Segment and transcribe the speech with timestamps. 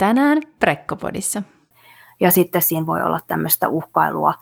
[0.00, 1.42] Tänään Prekkopodissa.
[2.20, 4.34] Ja sitten siinä voi olla tämmöistä uhkailua,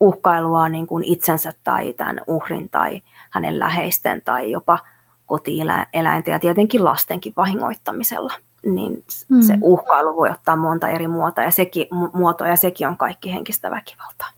[0.00, 4.78] uhkailua niin kuin itsensä tai tämän uhrin tai hänen läheisten tai jopa
[5.26, 8.32] kotieläinten ja tietenkin lastenkin vahingoittamisella.
[8.66, 9.42] Niin mm.
[9.42, 13.70] se uhkailu voi ottaa monta eri muotoa ja sekin, muotoa ja sekin on kaikki henkistä
[13.70, 14.28] väkivaltaa.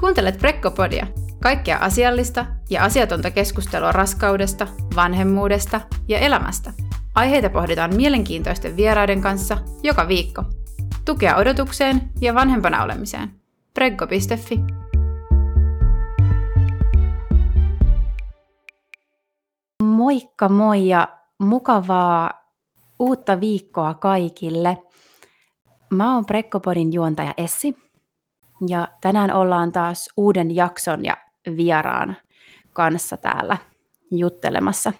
[0.00, 1.06] Kuuntelet Prekkopodia,
[1.42, 6.72] kaikkea asiallista ja asiatonta keskustelua raskaudesta, vanhemmuudesta ja elämästä.
[7.14, 10.44] Aiheita pohditaan mielenkiintoisten vieraiden kanssa joka viikko.
[11.04, 13.30] Tukea odotukseen ja vanhempana olemiseen.
[13.74, 14.60] Preggo.fi
[19.82, 22.30] Moikka moi ja mukavaa
[22.98, 24.78] uutta viikkoa kaikille.
[25.90, 27.76] Mä oon Prekkopodin juontaja Essi
[28.66, 31.16] ja tänään ollaan taas uuden jakson ja
[31.56, 32.16] vieraan
[32.72, 33.56] kanssa täällä
[34.10, 34.92] juttelemassa.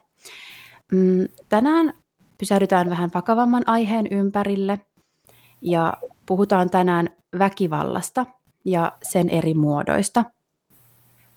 [0.92, 1.94] Mm, tänään
[2.38, 4.80] pysähdytään vähän vakavamman aiheen ympärille
[5.60, 5.92] ja
[6.26, 7.08] puhutaan tänään
[7.38, 8.26] väkivallasta
[8.64, 10.24] ja sen eri muodoista.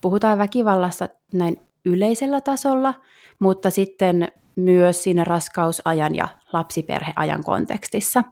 [0.02, 2.94] Puhutaan väkivallasta näin yleisellä tasolla,
[3.40, 8.24] mutta sitten myös siinä raskausajan ja lapsiperheajan kontekstissa.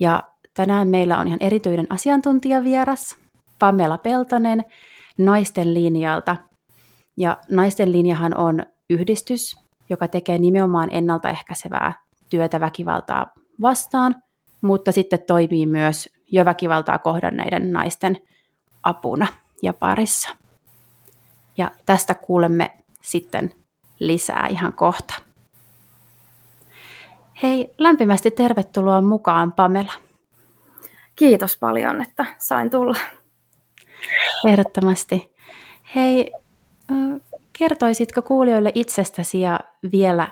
[0.00, 0.22] Ja
[0.54, 3.16] tänään meillä on ihan erityinen asiantuntijavieras,
[3.58, 4.64] Pamela Peltonen,
[5.18, 6.36] Naisten linjalta.
[7.16, 9.56] Ja Naisten linjahan on yhdistys,
[9.90, 11.92] joka tekee nimenomaan ennaltaehkäisevää
[12.28, 13.26] työtä väkivaltaa
[13.60, 14.14] vastaan,
[14.60, 18.16] mutta sitten toimii myös jo väkivaltaa kohdanneiden naisten
[18.82, 19.26] apuna
[19.62, 20.28] ja parissa.
[21.56, 22.70] Ja tästä kuulemme
[23.02, 23.54] sitten
[23.98, 25.14] lisää ihan kohta.
[27.42, 29.92] Hei, lämpimästi tervetuloa mukaan Pamela.
[31.16, 32.96] Kiitos paljon, että sain tulla.
[34.46, 35.34] Ehdottomasti.
[35.94, 36.32] Hei,
[37.58, 39.60] kertoisitko kuulijoille itsestäsi ja
[39.92, 40.28] vielä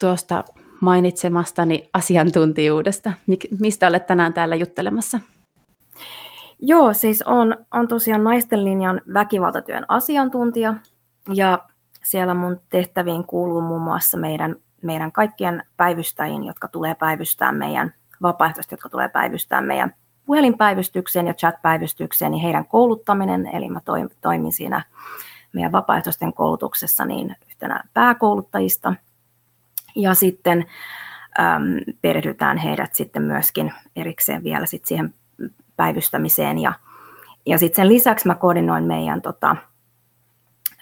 [0.00, 0.44] tuosta
[0.80, 3.12] mainitsemastani asiantuntijuudesta?
[3.60, 5.20] Mistä olet tänään täällä juttelemassa?
[6.58, 10.74] Joo, siis on, on tosiaan naisten linjan väkivaltatyön asiantuntija
[11.34, 11.58] ja
[12.04, 18.70] siellä mun tehtäviin kuuluu muun muassa meidän, meidän kaikkien päivystäjiin, jotka tulee päivystää meidän vapaaehtoiset,
[18.70, 19.94] jotka tulee päivystää meidän
[20.30, 23.80] puhelinpäivystykseen ja chatpäivystykseen, niin heidän kouluttaminen, eli mä
[24.20, 24.84] toimin siinä
[25.52, 28.94] meidän vapaaehtoisten koulutuksessa niin yhtenä pääkouluttajista.
[29.96, 30.66] Ja sitten
[31.40, 35.14] äm, perehdytään heidät sitten myöskin erikseen vielä sit siihen
[35.76, 36.58] päivystämiseen.
[36.58, 36.72] Ja,
[37.46, 39.56] ja sitten sen lisäksi mä koordinoin meidän tota,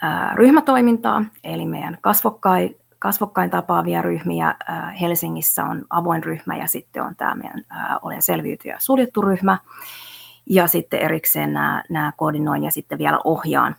[0.03, 4.55] ää, ryhmätoimintaa, eli meidän kasvokkai, kasvokkain tapaavia ryhmiä.
[5.01, 7.65] Helsingissä on avoin ryhmä ja sitten on tämä meidän
[8.03, 9.59] Olen selviytyjä suljettu ryhmä.
[10.51, 13.77] Ja sitten erikseen nämä, nämä koordinoin ja sitten vielä ohjaan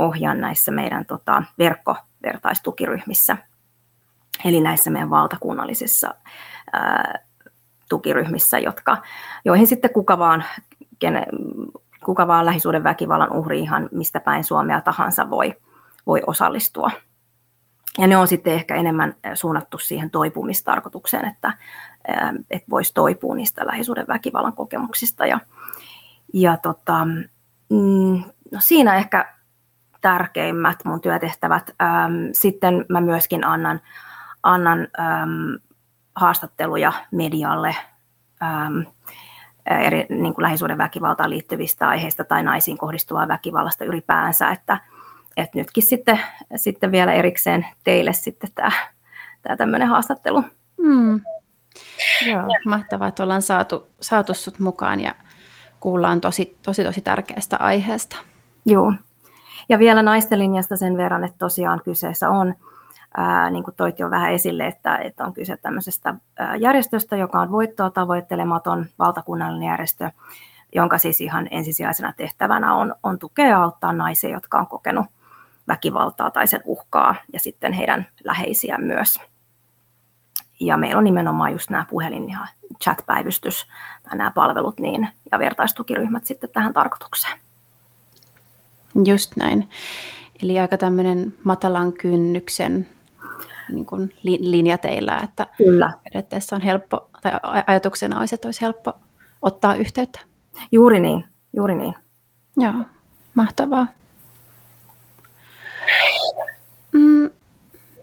[0.00, 3.36] ohjaan näissä meidän tota, verkkovertaistukiryhmissä,
[4.44, 6.14] eli näissä meidän valtakunnallisissa
[6.72, 7.18] ää,
[7.88, 9.02] tukiryhmissä, jotka,
[9.44, 10.44] joihin sitten kuka vaan,
[10.98, 11.26] kene,
[12.04, 15.54] kuka vaan lähisuuden väkivallan uhri ihan mistä päin Suomea tahansa voi,
[16.06, 16.90] voi osallistua.
[17.98, 21.52] Ja ne on sitten ehkä enemmän suunnattu siihen toipumistarkoitukseen, että,
[22.50, 25.26] että voisi toipua niistä lähisuuden väkivallan kokemuksista.
[25.26, 25.40] Ja,
[26.32, 27.04] ja tota,
[27.70, 29.34] mm, no siinä ehkä
[30.00, 31.76] tärkeimmät mun työtehtävät.
[32.32, 33.80] Sitten mä myöskin annan,
[34.42, 34.88] annan
[36.14, 37.76] haastatteluja medialle
[39.66, 44.78] eri niin kuin lähisuuden väkivaltaan liittyvistä aiheista tai naisiin kohdistuvaa väkivallasta ylipäänsä, että,
[45.42, 46.20] että nytkin sitten,
[46.56, 48.72] sitten vielä erikseen teille sitten tämä,
[49.42, 50.44] tämä tämmöinen haastattelu.
[50.82, 51.20] Hmm.
[52.26, 55.14] Joo, mahtavaa, että ollaan saatu, saatu sut mukaan ja
[55.80, 58.16] kuullaan tosi, tosi, tosi tärkeästä aiheesta.
[58.66, 58.92] Joo,
[59.68, 62.54] ja vielä naisten linjasta sen verran, että tosiaan kyseessä on,
[63.16, 67.40] ää, niin kuin toit jo vähän esille, että, että on kyse tämmöisestä ää, järjestöstä, joka
[67.40, 70.10] on voittoa tavoittelematon valtakunnallinen järjestö,
[70.74, 75.06] jonka siis ihan ensisijaisena tehtävänä on, on tukea ja auttaa naisia, jotka on kokenut
[75.70, 79.20] väkivaltaa tai sen uhkaa, ja sitten heidän läheisiä myös.
[80.60, 82.38] Ja meillä on nimenomaan just nämä puhelin- ja
[82.84, 83.66] chat-päivystys,
[84.02, 87.38] tai nämä palvelut niin, ja vertaistukiryhmät sitten tähän tarkoitukseen.
[89.04, 89.68] Just näin.
[90.42, 92.88] Eli aika tämmöinen matalan kynnyksen
[93.72, 95.92] niin kuin linja teillä, että Kyllä.
[96.04, 97.32] periaatteessa on helppo, tai
[97.66, 98.92] ajatuksena olisi, että olisi helppo
[99.42, 100.20] ottaa yhteyttä.
[100.72, 101.24] Juuri niin,
[101.56, 101.94] juuri niin.
[102.56, 102.74] Joo,
[103.34, 103.86] mahtavaa.
[106.92, 107.30] Mm,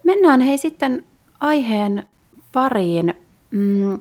[0.03, 1.05] mennään hei sitten
[1.39, 2.07] aiheen
[2.51, 3.13] pariin.
[3.51, 3.99] Mm,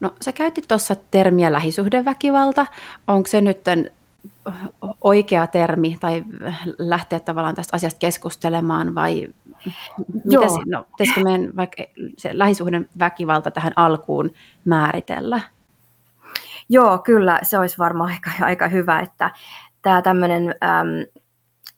[0.00, 2.66] no sä käytit tuossa termiä lähisuhdeväkivalta.
[3.06, 3.60] Onko se nyt
[5.00, 6.24] oikea termi tai
[6.78, 9.28] lähteä tavallaan tästä asiasta keskustelemaan vai
[10.24, 11.82] Mitä se, no, pitäisikö meidän vaikka
[12.18, 14.30] se lähisuhden väkivalta tähän alkuun
[14.64, 15.40] määritellä?
[16.68, 19.30] Joo, kyllä, se olisi varmaan aika, aika hyvä, että
[19.82, 21.20] tämä tämmöinen, äm,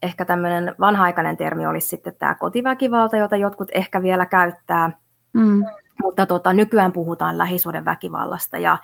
[0.03, 4.91] ehkä tämmöinen vanha-aikainen termi olisi sitten tämä kotiväkivalta, jota jotkut ehkä vielä käyttää,
[5.33, 5.65] mm.
[6.03, 8.79] mutta tota, nykyään puhutaan lähisuuden väkivallasta ja,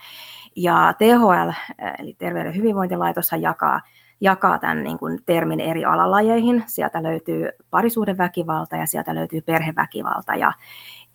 [0.57, 1.51] ja THL,
[1.99, 3.81] eli Terveyden hyvinvointilaitos, jakaa
[4.21, 6.65] jakaa tämän niin kuin termin eri alalajeihin.
[6.67, 10.35] Sieltä löytyy parisuhdeväkivalta ja sieltä löytyy perheväkivalta.
[10.35, 10.53] Ja,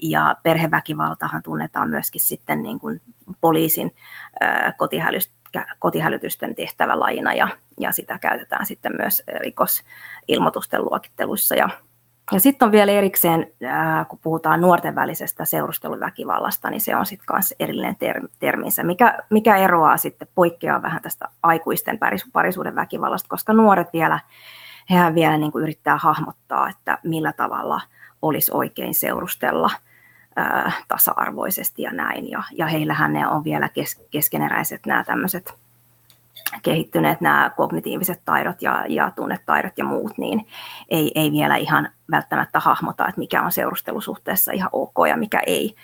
[0.01, 3.01] ja perheväkivaltahan tunnetaan myöskin sitten niin kuin
[3.41, 3.91] poliisin
[4.39, 4.73] ää,
[5.79, 7.47] kotihälytysten tehtävälajina ja,
[7.79, 11.55] ja sitä käytetään sitten myös rikosilmoitusten luokitteluissa.
[11.55, 11.69] Ja
[12.31, 13.47] ja sitten on vielä erikseen,
[14.07, 17.95] kun puhutaan nuorten välisestä seurusteluväkivallasta, niin se on sitten myös erillinen
[18.39, 21.99] terminsä, mikä, mikä eroaa sitten, poikkeaa vähän tästä aikuisten
[22.33, 24.19] parisuuden väkivallasta, koska nuoret vielä,
[24.89, 27.81] hehän vielä niin kuin yrittää hahmottaa, että millä tavalla
[28.21, 29.69] olisi oikein seurustella
[30.87, 32.31] tasa-arvoisesti ja näin.
[32.31, 35.53] Ja, ja heillähän ne on vielä kes, keskeneräiset nämä tämmöiset
[36.63, 40.47] kehittyneet nämä kognitiiviset taidot ja, ja tunnetaidot ja muut, niin
[40.89, 45.75] ei, ei vielä ihan välttämättä hahmota, että mikä on seurustelusuhteessa ihan ok ja mikä ei,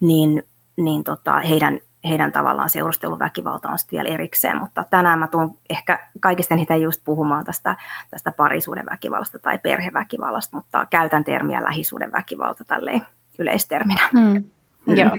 [0.00, 0.42] niin,
[0.76, 6.08] niin tota, heidän, heidän tavallaan seurusteluväkivalta on sitten vielä erikseen, mutta tänään mä tuun ehkä
[6.20, 7.76] kaikista niitä just puhumaan tästä,
[8.10, 13.06] tästä parisuuden väkivallasta tai perheväkivallasta, mutta käytän termiä lähisuuden väkivalta tälleen
[13.38, 14.08] yleisterminä.
[14.12, 14.44] Mm.
[14.86, 15.18] Joo.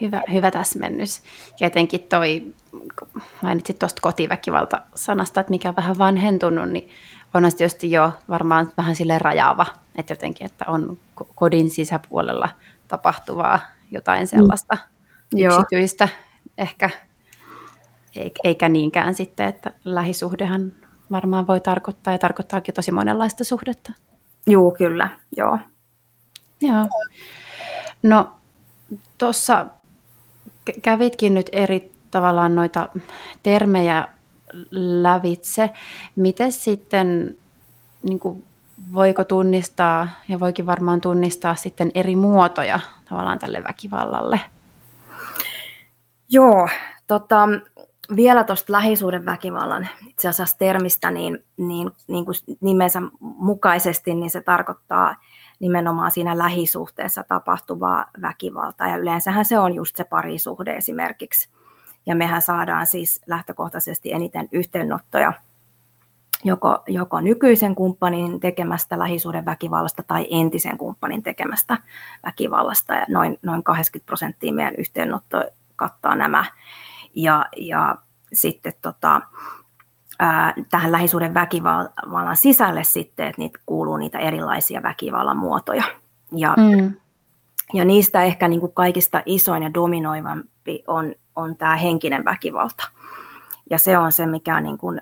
[0.00, 1.22] Hyvä, hyvä täsmennys.
[1.60, 2.54] Ja jotenkin toi,
[3.42, 6.90] mainitsit tuosta kotiväkivalta-sanasta, että mikä on vähän vanhentunut, niin
[7.34, 10.98] on se tietysti jo varmaan vähän sille rajaava, että jotenkin, että on
[11.34, 12.48] kodin sisäpuolella
[12.88, 14.26] tapahtuvaa jotain mm.
[14.26, 14.78] sellaista
[15.34, 15.40] mm.
[15.46, 16.08] yksityistä
[16.58, 16.90] ehkä,
[18.44, 20.72] eikä niinkään sitten, että lähisuhdehan
[21.10, 23.92] varmaan voi tarkoittaa ja tarkoittaakin tosi monenlaista suhdetta.
[24.46, 25.58] Joo, kyllä, joo.
[26.60, 26.88] Joo.
[28.02, 28.32] No
[29.18, 29.66] tuossa
[30.82, 32.88] kävitkin nyt eri tavallaan noita
[33.42, 34.08] termejä
[35.02, 35.70] lävitse.
[36.16, 37.36] Miten sitten,
[38.02, 38.44] niin kuin,
[38.92, 44.40] voiko tunnistaa, ja voikin varmaan tunnistaa sitten eri muotoja tavallaan tälle väkivallalle?
[46.28, 46.68] Joo,
[47.06, 47.48] tota,
[48.16, 54.40] vielä tuosta lähisuuden väkivallan itse asiassa termistä, niin, niin, niin kuin nimensä mukaisesti, niin se
[54.40, 55.16] tarkoittaa
[55.58, 58.88] nimenomaan siinä lähisuhteessa tapahtuvaa väkivaltaa.
[58.88, 61.48] Ja yleensähän se on just se parisuhde esimerkiksi.
[62.06, 65.32] Ja mehän saadaan siis lähtökohtaisesti eniten yhteennottoja
[66.44, 71.78] joko, joko nykyisen kumppanin tekemästä lähisuuden väkivallasta tai entisen kumppanin tekemästä
[72.26, 72.94] väkivallasta.
[72.94, 75.44] Ja noin, noin 80 prosenttia meidän yhteennotto
[75.76, 76.44] kattaa nämä.
[77.14, 77.96] Ja, ja
[78.32, 79.20] sitten tota,
[80.70, 85.84] tähän lähisuuden väkivallan sisälle sitten, että niitä kuuluu niitä erilaisia väkivallan muotoja.
[86.32, 86.94] Ja, mm.
[87.72, 92.88] ja niistä ehkä niin kuin kaikista isoin ja dominoivampi on, on tämä henkinen väkivalta.
[93.70, 95.00] Ja se on se, mikä niin kuin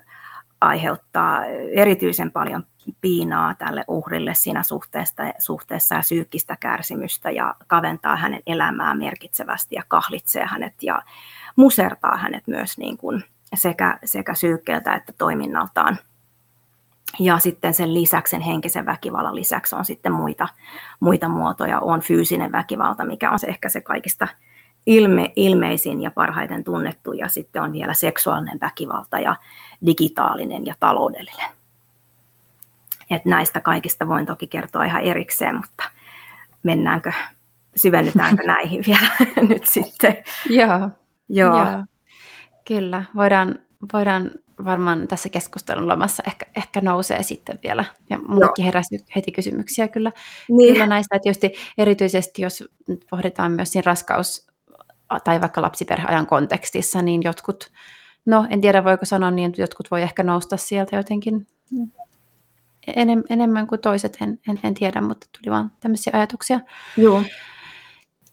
[0.61, 1.45] aiheuttaa
[1.75, 2.63] erityisen paljon
[3.01, 9.83] piinaa tälle uhrille siinä suhteessa, suhteessa ja psyykkistä kärsimystä ja kaventaa hänen elämää merkitsevästi ja
[9.87, 11.01] kahlitsee hänet ja
[11.55, 13.23] musertaa hänet myös niin kuin
[13.55, 15.97] sekä, sekä syykkeeltä että toiminnaltaan.
[17.19, 20.47] Ja sitten sen lisäksi, sen henkisen väkivallan lisäksi on sitten muita,
[20.99, 21.79] muita muotoja.
[21.79, 24.27] On fyysinen väkivalta, mikä on se ehkä se kaikista
[24.85, 27.13] ilme, ilmeisin ja parhaiten tunnettu.
[27.13, 29.35] Ja sitten on vielä seksuaalinen väkivalta ja
[29.85, 31.49] digitaalinen ja taloudellinen.
[33.09, 35.83] Et näistä kaikista voin toki kertoa ihan erikseen, mutta
[36.63, 37.11] mennäänkö,
[37.75, 39.07] syvennytäänkö näihin vielä
[39.49, 40.17] nyt sitten?
[40.49, 40.89] Joo.
[41.29, 41.57] Joo.
[41.57, 41.85] Joo.
[42.67, 43.59] Kyllä, voidaan,
[43.93, 44.31] voidaan
[44.65, 47.85] varmaan tässä keskustelun lomassa ehkä, ehkä nousee sitten vielä.
[48.09, 50.11] Ja muutkin heräsi heti kysymyksiä kyllä,
[50.49, 50.73] niin.
[50.73, 51.15] kyllä näistä.
[51.15, 51.41] Että just
[51.77, 54.47] erityisesti jos nyt pohditaan myös siinä raskaus-
[55.23, 57.71] tai vaikka lapsiperheajan kontekstissa, niin jotkut,
[58.25, 61.47] no en tiedä voiko sanoa niin, että jotkut voi ehkä nousta sieltä jotenkin
[62.87, 66.59] enem, enemmän kuin toiset, en, en, en tiedä, mutta tuli vaan tämmöisiä ajatuksia.
[66.97, 67.23] Joo.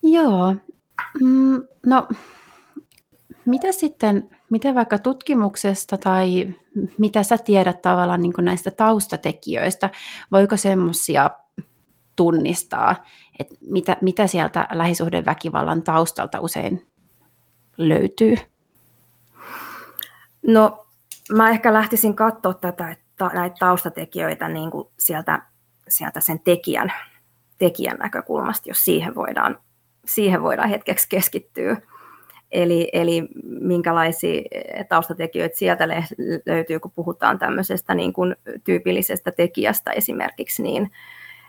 [0.03, 0.57] Joo.
[1.21, 2.09] Mm, no
[3.45, 6.55] mitä sitten, miten vaikka tutkimuksesta tai
[6.99, 9.91] mitä sä tiedät tavallaan niin näistä taustatekijöistä,
[10.33, 11.31] voiko semmoisia
[12.17, 13.05] tunnistaa,
[13.39, 16.87] että mitä, mitä sieltä lähisuhdeväkivallan taustalta usein
[17.77, 18.37] löytyy?
[20.47, 20.87] No
[21.33, 25.43] mä ehkä lähtisin katsoa tätä, että näitä taustatekijöitä niin kuin sieltä,
[25.89, 26.93] sieltä sen tekijän,
[27.59, 29.59] tekijän näkökulmasta, jos siihen voidaan,
[30.05, 31.77] siihen voidaan hetkeksi keskittyä.
[32.53, 34.43] Eli, eli minkälaisia
[34.89, 35.89] taustatekijöitä sieltä
[36.47, 40.91] löytyy, kun puhutaan tämmöisestä niin kuin tyypillisestä tekijästä esimerkiksi, niin,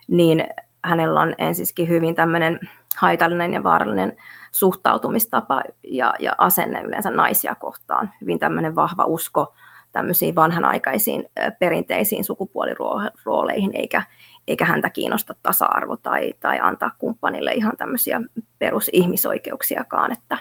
[0.07, 0.48] niin
[0.83, 2.60] hänellä on ensiskin hyvin tämmöinen
[2.98, 4.17] haitallinen ja vaarallinen
[4.51, 8.12] suhtautumistapa ja, ja asenne yleensä naisia kohtaan.
[8.22, 9.53] Hyvin tämmöinen vahva usko
[9.91, 11.25] tämmöisiin vanhanaikaisiin
[11.60, 14.03] perinteisiin sukupuolirooleihin, eikä,
[14.48, 18.22] eikä häntä kiinnosta tasa-arvo tai, tai antaa kumppanille ihan tämmöisiä
[18.60, 20.38] perusihmisoikeuksiakaan, että,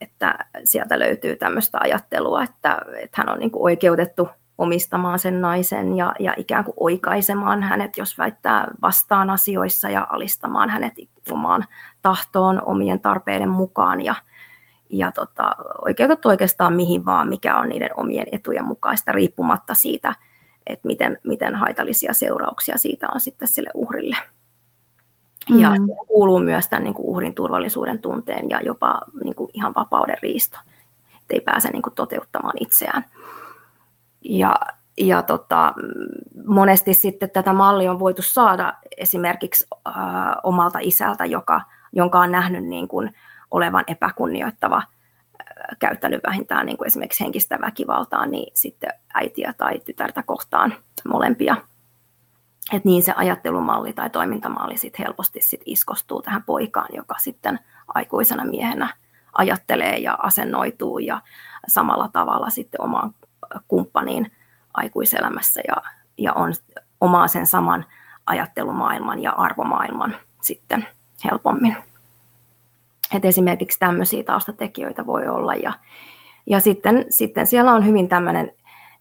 [0.00, 5.96] että sieltä löytyy tämmöistä ajattelua, että, että hän on niin kuin oikeutettu omistamaan sen naisen
[5.96, 10.94] ja, ja ikään kuin oikaisemaan hänet, jos väittää vastaan asioissa ja alistamaan hänet
[11.30, 11.64] omaan
[12.02, 14.14] tahtoon omien tarpeiden mukaan ja,
[14.90, 20.14] ja tota, oikeutettu oikeastaan mihin vaan, mikä on niiden omien etujen mukaista, riippumatta siitä,
[20.66, 24.16] että miten, miten haitallisia seurauksia siitä on sitten sille uhrille.
[25.50, 25.60] Mm.
[25.60, 25.70] Ja
[26.06, 30.58] kuuluu myös tämän niin kuin uhrin turvallisuuden tunteen ja jopa niin kuin ihan vapauden riisto,
[31.20, 33.04] että ei pääse niin kuin toteuttamaan itseään.
[34.24, 34.56] Ja,
[34.98, 35.74] ja tota,
[36.46, 39.94] monesti sitten tätä mallia on voitu saada esimerkiksi äh,
[40.42, 41.60] omalta isältä, joka,
[41.92, 43.14] jonka on nähnyt niin kuin
[43.50, 50.22] olevan epäkunnioittava, äh, käyttänyt vähintään niin kuin esimerkiksi henkistä väkivaltaa, niin sitten äitiä tai tytärtä
[50.22, 50.74] kohtaan
[51.08, 51.56] molempia.
[52.72, 57.58] Et niin se ajattelumalli tai toimintamalli sit helposti sit iskostuu tähän poikaan, joka sitten
[57.88, 58.94] aikuisena miehenä
[59.38, 61.20] ajattelee ja asennoituu ja
[61.68, 63.14] samalla tavalla sitten omaan
[63.68, 64.32] kumppaniin
[64.74, 65.76] aikuiselämässä ja,
[66.18, 66.52] ja on
[67.00, 67.84] omaa sen saman
[68.26, 70.86] ajattelumaailman ja arvomaailman sitten
[71.24, 71.76] helpommin.
[73.14, 75.72] Et esimerkiksi tämmöisiä taustatekijöitä voi olla ja,
[76.46, 78.52] ja sitten, sitten siellä on hyvin tämmöinen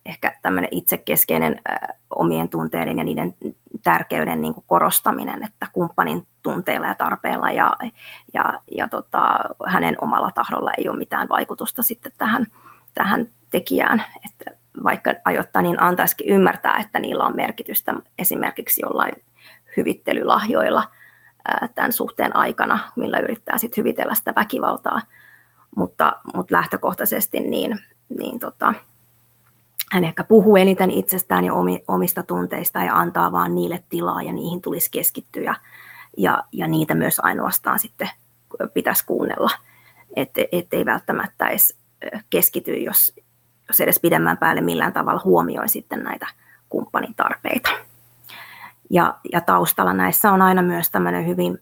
[0.05, 1.77] ehkä tämmöinen itsekeskeinen ä,
[2.09, 3.35] omien tunteiden ja niiden
[3.83, 7.75] tärkeyden niin kuin korostaminen, että kumppanin tunteilla ja tarpeilla ja,
[8.33, 12.47] ja, ja tota, hänen omalla tahdolla ei ole mitään vaikutusta sitten tähän,
[12.93, 19.13] tähän tekijään, että vaikka ajoittain niin antaisikin ymmärtää, että niillä on merkitystä esimerkiksi jollain
[19.77, 20.83] hyvittelylahjoilla
[21.75, 25.01] tämän suhteen aikana, millä yrittää sitten hyvitellä sitä väkivaltaa,
[25.75, 27.79] mutta, mutta lähtökohtaisesti niin,
[28.19, 28.74] niin tota,
[29.91, 31.53] hän ehkä puhuu eniten itsestään ja
[31.87, 35.55] omista tunteista ja antaa vaan niille tilaa ja niihin tulisi keskittyä
[36.17, 38.09] ja, ja niitä myös ainoastaan sitten
[38.73, 39.51] pitäisi kuunnella,
[40.15, 41.77] että et välttämättä edes
[42.29, 43.13] keskity, jos,
[43.67, 46.27] jos edes pidemmän päälle millään tavalla huomioi sitten näitä
[46.69, 47.69] kumppanin tarpeita.
[48.89, 51.59] Ja, ja taustalla näissä on aina myös tämmöinen hyvin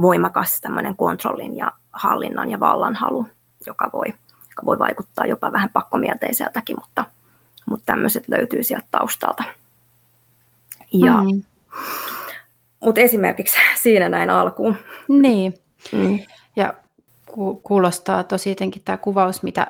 [0.00, 3.26] voimakas tämmöinen kontrollin ja hallinnan ja vallanhalu,
[3.66, 4.06] joka voi,
[4.50, 7.04] joka voi vaikuttaa jopa vähän pakkomielteiseltäkin, mutta,
[7.66, 9.44] mutta tämmöiset löytyy sieltä taustalta.
[10.92, 11.42] Ja, mm.
[12.84, 14.76] Mutta esimerkiksi siinä näin alkuun.
[15.08, 15.54] Niin.
[15.92, 16.18] Mm.
[16.56, 16.74] Ja
[17.26, 19.66] ku- kuulostaa tosi jotenkin tämä kuvaus, mitä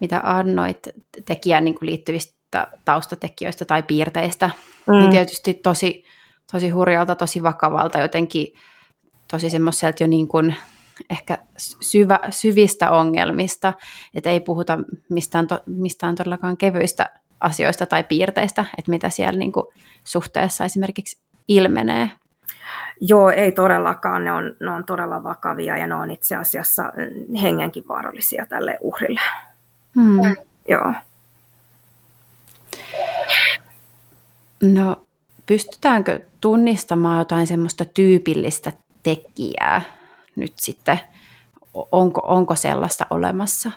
[0.00, 0.88] mitä annoit
[1.24, 5.00] tekijään niin kuin liittyvistä taustatekijöistä tai piirteistä, niin mm.
[5.00, 6.04] niin tietysti tosi,
[6.52, 8.54] tosi hurjalta, tosi vakavalta, jotenkin
[9.30, 10.56] tosi semmoiselta jo niin kuin
[11.10, 11.38] ehkä
[11.80, 13.72] syvä, syvistä ongelmista,
[14.14, 17.10] että ei puhuta mistään, to, mistään todellakaan kevyistä
[17.40, 19.66] asioista tai piirteistä, että mitä siellä niin kuin
[20.04, 22.10] suhteessa esimerkiksi ilmenee.
[23.00, 24.24] Joo, ei todellakaan.
[24.24, 26.92] Ne on, ne on todella vakavia ja ne on itse asiassa
[27.42, 29.20] hengenkin vaarallisia tälle uhrille.
[29.94, 30.36] Mm.
[30.68, 30.94] Joo.
[34.62, 35.06] No,
[35.46, 38.72] pystytäänkö tunnistamaan jotain semmoista tyypillistä
[39.02, 39.82] tekijää
[40.36, 41.00] nyt sitten?
[41.74, 43.70] Onko, onko sellaista olemassa?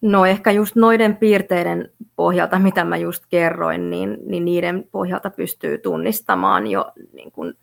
[0.00, 5.78] No ehkä just noiden piirteiden pohjalta, mitä mä just kerroin, niin, niin niiden pohjalta pystyy
[5.78, 7.54] tunnistamaan jo niin kuin,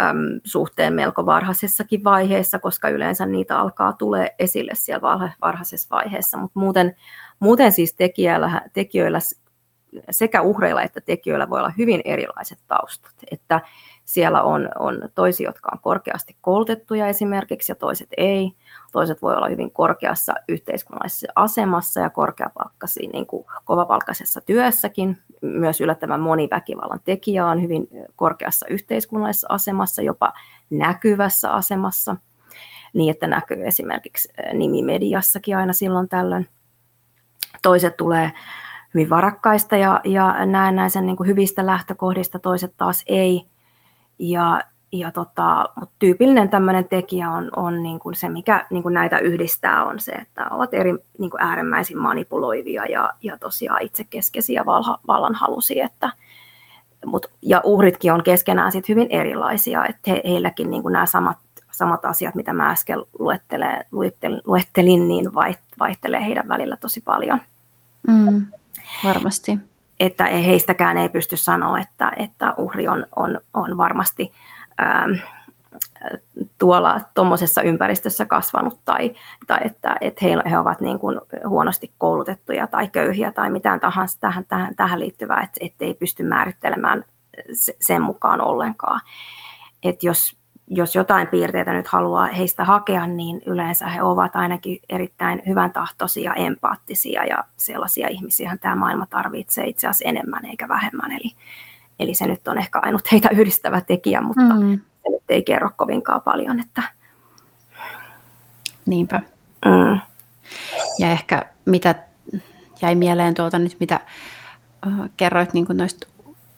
[0.00, 6.60] äm, suhteen melko varhaisessakin vaiheessa, koska yleensä niitä alkaa tulee esille siellä varhaisessa vaiheessa, mutta
[6.60, 6.96] muuten,
[7.40, 9.18] muuten siis tekijöillä, tekijöillä
[10.10, 13.60] sekä uhreilla että tekijöillä voi olla hyvin erilaiset taustat, että
[14.04, 18.52] siellä on, on toisia, jotka on korkeasti koulutettuja esimerkiksi ja toiset ei.
[18.92, 23.26] Toiset voi olla hyvin korkeassa yhteiskunnallisessa asemassa ja korkeapalkkaisia, niin
[23.64, 25.18] kovapalkkaisessa työssäkin.
[25.42, 30.32] Myös yllättävän moni väkivallan tekijä on hyvin korkeassa yhteiskunnallisessa asemassa, jopa
[30.70, 32.16] näkyvässä asemassa,
[32.92, 36.48] niin että näkyy esimerkiksi nimi mediassakin aina silloin tällöin.
[37.62, 38.32] Toiset tulee
[38.94, 43.46] hyvin varakkaista ja, ja näennäisen niin kuin hyvistä lähtökohdista, toiset taas ei.
[44.18, 48.94] Ja, ja tota, mutta tyypillinen tämmöinen tekijä on, on niin kuin se, mikä niin kuin
[48.94, 54.66] näitä yhdistää, on se, että ovat eri niin kuin äärimmäisin manipuloivia ja, ja tosiaan itsekeskeisiä
[54.66, 55.86] valha, vallanhalusia.
[55.86, 56.12] Että,
[57.06, 61.38] mut, ja uhritkin on keskenään sit hyvin erilaisia, että he, heilläkin niin kuin nämä samat,
[61.70, 65.34] samat asiat, mitä mä äsken luettelin, luettelin, niin
[65.78, 67.40] vaihtelee heidän välillä tosi paljon.
[68.08, 68.46] Mm,
[69.04, 69.58] varmasti.
[70.00, 74.32] että heistäkään ei pysty sanoa, että, että uhri on, on, on varmasti
[74.80, 75.10] ähm,
[76.58, 79.14] tuolla tuommoisessa ympäristössä kasvanut tai,
[79.46, 84.20] tai että, että he, he ovat niin kuin huonosti koulutettuja tai köyhiä tai mitään tahansa
[84.20, 87.04] tähän, tähän, tähän liittyvää, että, että ei pysty määrittelemään
[87.80, 89.00] sen mukaan ollenkaan.
[89.82, 90.36] Että jos,
[90.70, 96.34] jos jotain piirteitä nyt haluaa heistä hakea, niin yleensä he ovat ainakin erittäin hyvän tahtoisia,
[96.34, 101.12] empaattisia ja sellaisia ihmisiä tämä maailma tarvitsee itse asiassa enemmän eikä vähemmän.
[101.12, 101.32] Eli,
[101.98, 104.80] eli se nyt on ehkä ainut heitä yhdistävä tekijä, mutta mm.
[105.02, 106.60] se nyt ei kerro kovinkaan paljon.
[106.60, 106.82] Että...
[108.86, 109.22] Niinpä.
[109.64, 110.00] Mm.
[110.98, 111.94] Ja ehkä mitä
[112.82, 114.00] jäi mieleen tuolta nyt, mitä
[115.16, 116.06] kerroit niin noista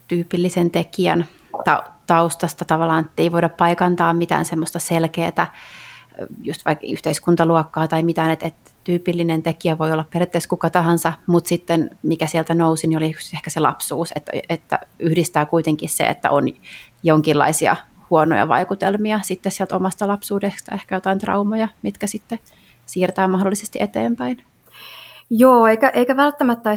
[0.09, 1.27] tyypillisen tekijän
[2.07, 5.55] taustasta tavallaan, että ei voida paikantaa mitään semmoista selkeää,
[6.43, 11.49] just vaikka yhteiskuntaluokkaa tai mitään, että, että tyypillinen tekijä voi olla periaatteessa kuka tahansa, mutta
[11.49, 16.31] sitten mikä sieltä nousi, niin oli ehkä se lapsuus, että, että yhdistää kuitenkin se, että
[16.31, 16.45] on
[17.03, 17.77] jonkinlaisia
[18.11, 22.39] huonoja vaikutelmia sitten sieltä omasta lapsuudesta, ehkä jotain traumoja, mitkä sitten
[22.87, 24.45] siirtää mahdollisesti eteenpäin.
[25.31, 26.71] Joo, eikä, eikä välttämättä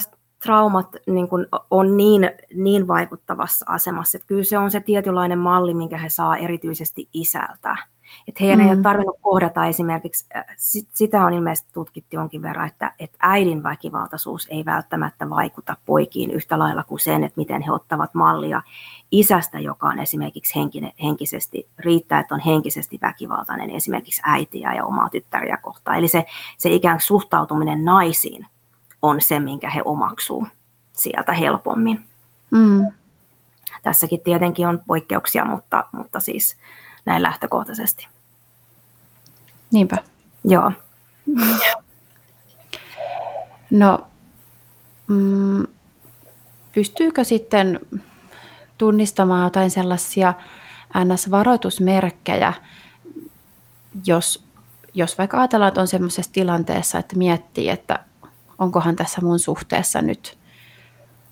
[0.44, 5.74] traumat niin kuin on niin, niin vaikuttavassa asemassa, että kyllä se on se tietynlainen malli,
[5.74, 7.78] minkä he saa erityisesti isältä.
[8.28, 8.64] Että heidän mm.
[8.64, 8.84] ei ole mm.
[8.84, 10.46] tarvinnut kohdata esimerkiksi, äh,
[10.94, 16.60] sitä on ilmeisesti tutkittu jonkin verran, että, että äidin väkivaltaisuus ei välttämättä vaikuta poikiin yhtä
[16.60, 18.62] lailla kuin sen, että miten he ottavat mallia
[19.12, 25.10] isästä, joka on esimerkiksi henkinen, henkisesti, riittää, että on henkisesti väkivaltainen esimerkiksi äitiä ja omaa
[25.10, 25.98] tyttäriä kohtaan.
[25.98, 26.26] Eli se,
[26.58, 28.48] se ikään kuin suhtautuminen naisiin
[29.04, 30.48] on se, minkä he omaksuu
[30.94, 32.06] sieltä helpommin.
[32.52, 32.88] Mm.
[33.84, 36.58] Tässäkin tietenkin on poikkeuksia, mutta, mutta siis
[37.06, 38.08] näin lähtökohtaisesti.
[39.72, 39.98] Niinpä.
[40.44, 40.72] Joo.
[43.72, 44.08] No,
[45.08, 45.68] mm,
[46.76, 47.80] pystyykö sitten
[48.78, 50.34] tunnistamaan jotain sellaisia
[50.98, 52.54] NS-varoitusmerkkejä,
[54.06, 54.46] jos,
[54.94, 58.00] jos vaikka ajatellaan, että on sellaisessa tilanteessa, että miettii, että
[58.58, 60.38] onkohan tässä mun suhteessa nyt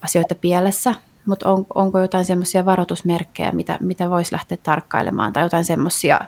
[0.02, 5.66] asioita pielessä, mutta on, onko jotain semmoisia varoitusmerkkejä, mitä, mitä voisi lähteä tarkkailemaan, tai jotain
[5.66, 6.20] semmoisia,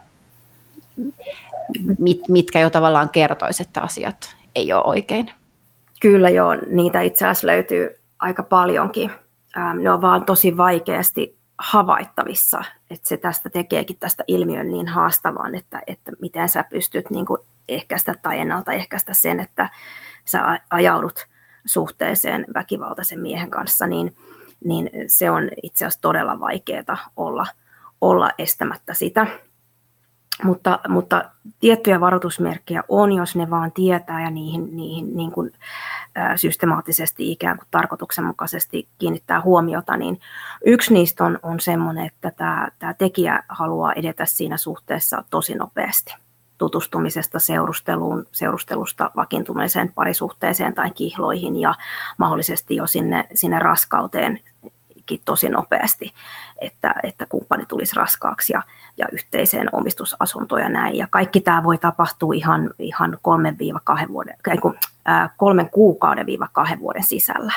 [1.99, 5.31] mit, mitkä jo tavallaan kertoisi, että asiat ei ole oikein?
[6.01, 9.11] Kyllä joo, niitä itse asiassa löytyy aika paljonkin.
[9.57, 15.55] Ähm, ne on vaan tosi vaikeasti havaittavissa, että se tästä tekeekin tästä ilmiön niin haastavan,
[15.55, 19.69] että, että miten sä pystyt niin kuin ehkäistä tai ennaltaehkäistä sen, että
[20.25, 21.27] sä ajaudut
[21.65, 24.15] suhteeseen väkivaltaisen miehen kanssa, niin,
[24.65, 27.47] niin se on itse asiassa todella vaikeaa olla,
[28.01, 29.27] olla estämättä sitä.
[30.43, 35.51] Mutta, mutta tiettyjä varoitusmerkkejä on, jos ne vaan tietää ja niihin, niihin niin kuin,
[36.35, 40.19] systemaattisesti ikään kuin tarkoituksenmukaisesti kiinnittää huomiota, niin
[40.65, 46.15] yksi niistä on, on sellainen, että tämä, tämä tekijä haluaa edetä siinä suhteessa tosi nopeasti
[46.63, 51.75] tutustumisesta seurusteluun, seurustelusta vakiintuneeseen parisuhteeseen tai kihloihin ja
[52.17, 54.39] mahdollisesti jo sinne, sinne raskauteen
[55.25, 56.13] tosi nopeasti,
[56.57, 58.63] että, että kumppani tulisi raskaaksi ja,
[58.97, 60.95] ja yhteiseen omistusasuntoon ja näin.
[60.95, 64.35] Ja kaikki tämä voi tapahtua ihan, ihan kolmen, kahden vuoden,
[65.09, 67.53] äh, kolmen kuukauden viiva kahden vuoden sisällä.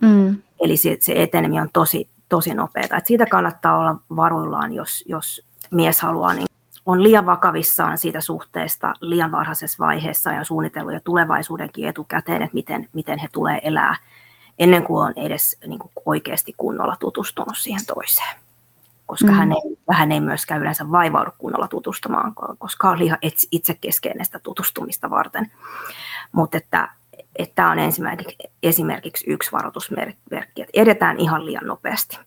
[0.00, 0.36] Mm.
[0.60, 2.96] Eli se, se eteneminen on tosi, tosi nopeaa.
[2.98, 6.51] Et siitä kannattaa olla varuillaan, jos, jos mies haluaa niin
[6.86, 12.88] on liian vakavissaan siitä suhteesta liian varhaisessa vaiheessa ja suunnitellut jo tulevaisuudenkin etukäteen, että miten,
[12.92, 13.96] miten he tulee elää
[14.58, 18.36] ennen kuin on edes niin kuin oikeasti kunnolla tutustunut siihen toiseen.
[19.06, 19.32] Koska mm.
[19.32, 23.18] hän, ei, hän ei myöskään yleensä vaivaudu kunnolla tutustumaan, koska on liian
[23.52, 25.52] itsekeskeinen sitä tutustumista varten.
[26.32, 26.88] Mutta että
[27.54, 32.18] tämä on esimerkiksi, esimerkiksi yksi varoitusmerkki, että edetään ihan liian nopeasti.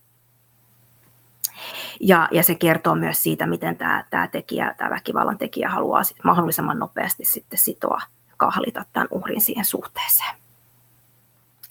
[2.00, 6.16] Ja, ja se kertoo myös siitä, miten tämä, tämä tekijä, tämä väkivallan tekijä haluaa sit
[6.24, 8.00] mahdollisimman nopeasti sitten sitoa,
[8.36, 10.36] kahlita tämän uhrin siihen suhteeseen.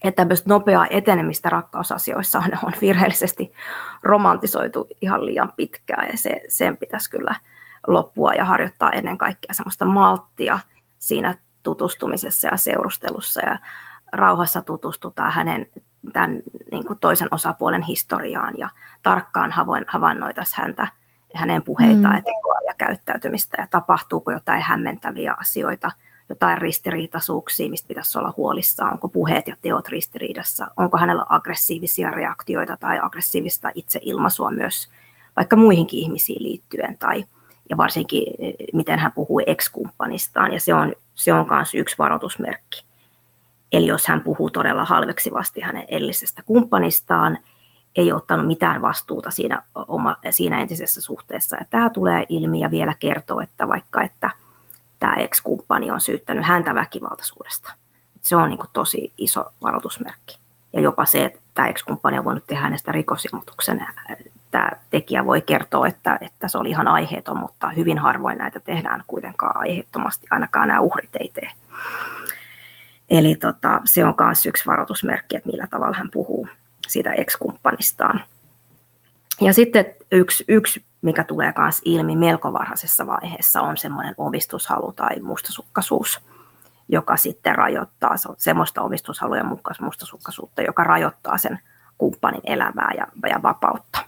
[0.04, 3.54] Että tämmöistä nopeaa etenemistä rakkausasioissa on, on virheellisesti
[4.04, 7.36] romantisoitu ihan liian pitkään ja se, sen pitäisi kyllä
[7.88, 10.60] loppua ja harjoittaa ennen kaikkea semmoista malttia
[11.00, 13.60] siinä tutustumisessa ja seurustelussa ja
[14.12, 15.68] rauhassa tutustutaan hänen
[16.14, 16.40] tämän
[16.72, 18.70] niin kuin toisen osapuolen historiaan ja
[19.04, 19.54] tarkkaan
[19.88, 20.88] havainnoitaisiin häntä,
[21.34, 22.16] hänen puheitaan mm.
[22.16, 23.62] ja tekoa ja käyttäytymistä.
[23.62, 25.92] Ja tapahtuuko jotain hämmentäviä asioita,
[26.30, 32.78] jotain ristiriitaisuuksia, mistä pitäisi olla huolissaan, onko puheet ja teot ristiriidassa, onko hänellä aggressiivisia reaktioita
[32.78, 34.90] tai aggressiivista itseilmaisua myös
[35.36, 37.26] vaikka muihinkin ihmisiin liittyen tai
[37.70, 38.24] ja varsinkin
[38.74, 42.85] miten hän puhuu ex-kumppanistaan ja se on, se on myös yksi varoitusmerkki
[43.72, 47.38] Eli jos hän puhuu todella halveksivasti hänen edellisestä kumppanistaan,
[47.96, 51.56] ei ottanut mitään vastuuta siinä, oma, siinä entisessä suhteessa.
[51.56, 54.30] Ja tämä tulee ilmi ja vielä kertoo, että vaikka että
[55.00, 57.72] tämä ex-kumppani on syyttänyt häntä väkivaltaisuudesta.
[58.22, 60.38] Se on niin kuin tosi iso varoitusmerkki.
[60.74, 63.88] Ja jopa se, että tämä ex-kumppani on voinut tehdä hänestä rikosilmoituksen.
[64.52, 69.04] Tämä tekijä voi kertoa, että, että se oli ihan aiheeton, mutta hyvin harvoin näitä tehdään
[69.08, 70.28] kuitenkaan aiheettomasti.
[70.32, 71.52] Ainakaan nämä uhrit ei tee.
[73.10, 76.48] Eli tota, se on myös yksi varoitusmerkki, että millä tavalla hän puhuu
[76.88, 78.24] siitä ex-kumppanistaan.
[79.42, 85.20] Ja sitten yksi, yksi mikä tulee myös ilmi melko varhaisessa vaiheessa, on semmoinen omistushalu tai
[85.20, 86.20] mustasukkaisuus,
[86.88, 89.46] joka sitten rajoittaa semmoista omistushalua ja
[89.82, 91.60] mustasukkaisuutta, joka rajoittaa sen
[91.98, 94.00] kumppanin elämää ja, ja vapautta.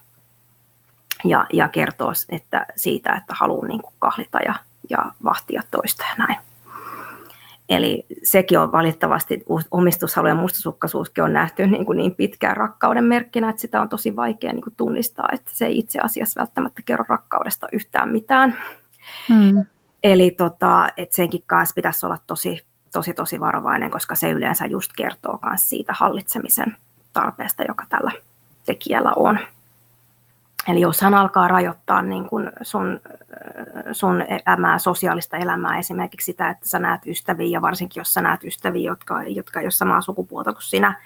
[1.23, 4.55] Ja, ja kertoo että siitä, että haluaa niin kahlita ja,
[4.89, 6.38] ja vahtia toista ja näin.
[7.69, 13.49] Eli sekin on valitettavasti, omistushalu ja mustasukkaisuuskin on nähty niin, kuin niin pitkään rakkauden merkkinä,
[13.49, 17.06] että sitä on tosi vaikea niin kuin tunnistaa, että se ei itse asiassa välttämättä kerro
[17.10, 18.58] rakkaudesta yhtään mitään.
[19.30, 19.65] Hmm.
[20.03, 24.91] Eli tota, että senkin kanssa pitäisi olla tosi, tosi, tosi varovainen, koska se yleensä just
[24.97, 26.77] kertoo myös siitä hallitsemisen
[27.13, 28.12] tarpeesta, joka tällä
[28.65, 29.39] tekijällä on.
[30.67, 32.99] Eli jos hän alkaa rajoittaa niin kuin sun,
[33.91, 38.43] sun elämää, sosiaalista elämää, esimerkiksi sitä, että sä näet ystäviä, ja varsinkin jos sä näet
[38.43, 41.01] ystäviä, jotka, jotka ei ole samaa sukupuolta kuin sinä,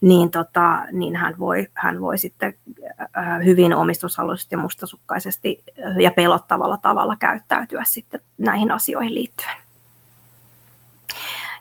[0.00, 2.54] niin, tota, niin hän, voi, hän voi sitten
[3.44, 5.64] hyvin omistushaluisesti ja mustasukkaisesti
[6.00, 9.65] ja pelottavalla tavalla käyttäytyä sitten näihin asioihin liittyen.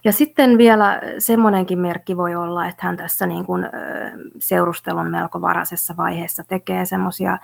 [0.06, 3.66] Ja sitten vielä semmoinenkin merkki voi olla, että hän tässä niin kuin
[4.40, 7.38] seurustelun melko varhaisessa vaiheessa tekee semmoisia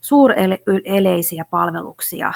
[0.00, 2.32] suureleisiä palveluksia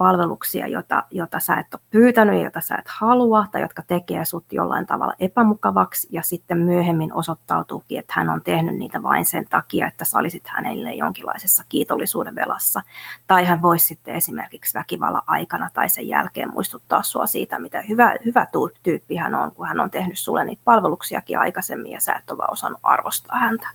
[0.00, 4.24] palveluksia, jota, jota sä et ole pyytänyt ja jota sä et halua tai jotka tekee
[4.24, 9.46] sut jollain tavalla epämukavaksi ja sitten myöhemmin osoittautuukin, että hän on tehnyt niitä vain sen
[9.50, 12.82] takia, että sä olisit hänelle jonkinlaisessa kiitollisuuden velassa.
[13.26, 18.14] Tai hän voisi sitten esimerkiksi väkivallan aikana tai sen jälkeen muistuttaa sua siitä, mitä hyvä,
[18.24, 18.46] hyvä
[18.82, 22.38] tyyppi hän on, kun hän on tehnyt sulle niitä palveluksiakin aikaisemmin ja sä et ole
[22.38, 23.68] vaan osannut arvostaa häntä.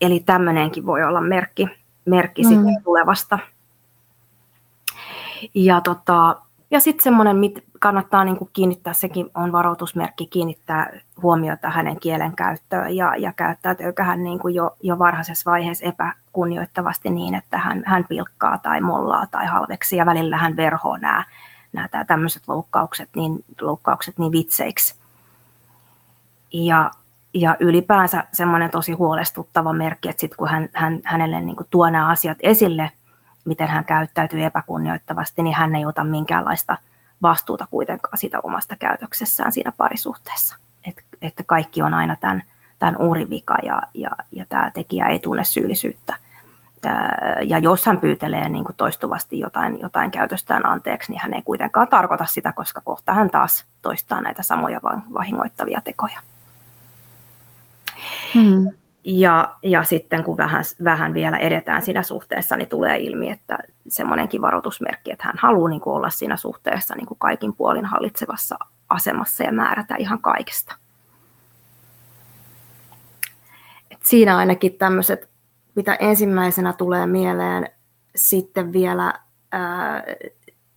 [0.00, 1.68] Eli tämmöinenkin voi olla merkki,
[2.04, 2.48] merkki mm.
[2.48, 3.38] sitten tulevasta
[5.54, 6.36] ja, tota,
[6.70, 7.36] ja sitten semmoinen,
[7.80, 14.24] kannattaa niin kuin kiinnittää, sekin on varoitusmerkki, kiinnittää huomiota hänen kielenkäyttöön ja, ja käyttäytyykö hän
[14.24, 19.46] niin kuin jo, jo varhaisessa vaiheessa epäkunnioittavasti niin, että hän, hän pilkkaa tai mollaa tai
[19.46, 21.24] halveksi ja välillä hän verhoo nämä,
[21.72, 24.94] nämä tämmöiset loukkaukset niin, loukkaukset niin vitseiksi.
[26.52, 26.90] Ja,
[27.34, 31.90] ja ylipäänsä semmoinen tosi huolestuttava merkki, että sit kun hän, hän, hänelle niin kuin tuo
[31.90, 32.90] nämä asiat esille,
[33.48, 36.76] miten hän käyttäytyy epäkunnioittavasti, niin hän ei ota minkäänlaista
[37.22, 40.56] vastuuta kuitenkaan siitä omasta käytöksessään siinä parisuhteessa.
[40.86, 42.42] Et, että kaikki on aina tämän,
[42.78, 46.16] tämän uhrin vika ja, ja, ja tämä tekijä ei tunne syyllisyyttä.
[47.44, 51.88] Ja jos hän pyytelee niin kuin toistuvasti jotain, jotain käytöstään anteeksi, niin hän ei kuitenkaan
[51.88, 54.80] tarkoita sitä, koska kohta hän taas toistaa näitä samoja
[55.14, 56.20] vahingoittavia tekoja.
[58.34, 58.68] Hmm.
[59.04, 63.58] Ja, ja sitten kun vähän, vähän vielä edetään siinä suhteessa, niin tulee ilmi, että
[63.88, 68.58] semmoinenkin varoitusmerkki, että hän haluaa niin kuin olla siinä suhteessa niin kuin kaikin puolin hallitsevassa
[68.88, 70.74] asemassa ja määrätä ihan kaikesta.
[73.90, 75.28] Et siinä ainakin tämmöiset,
[75.74, 77.70] mitä ensimmäisenä tulee mieleen,
[78.16, 79.14] sitten vielä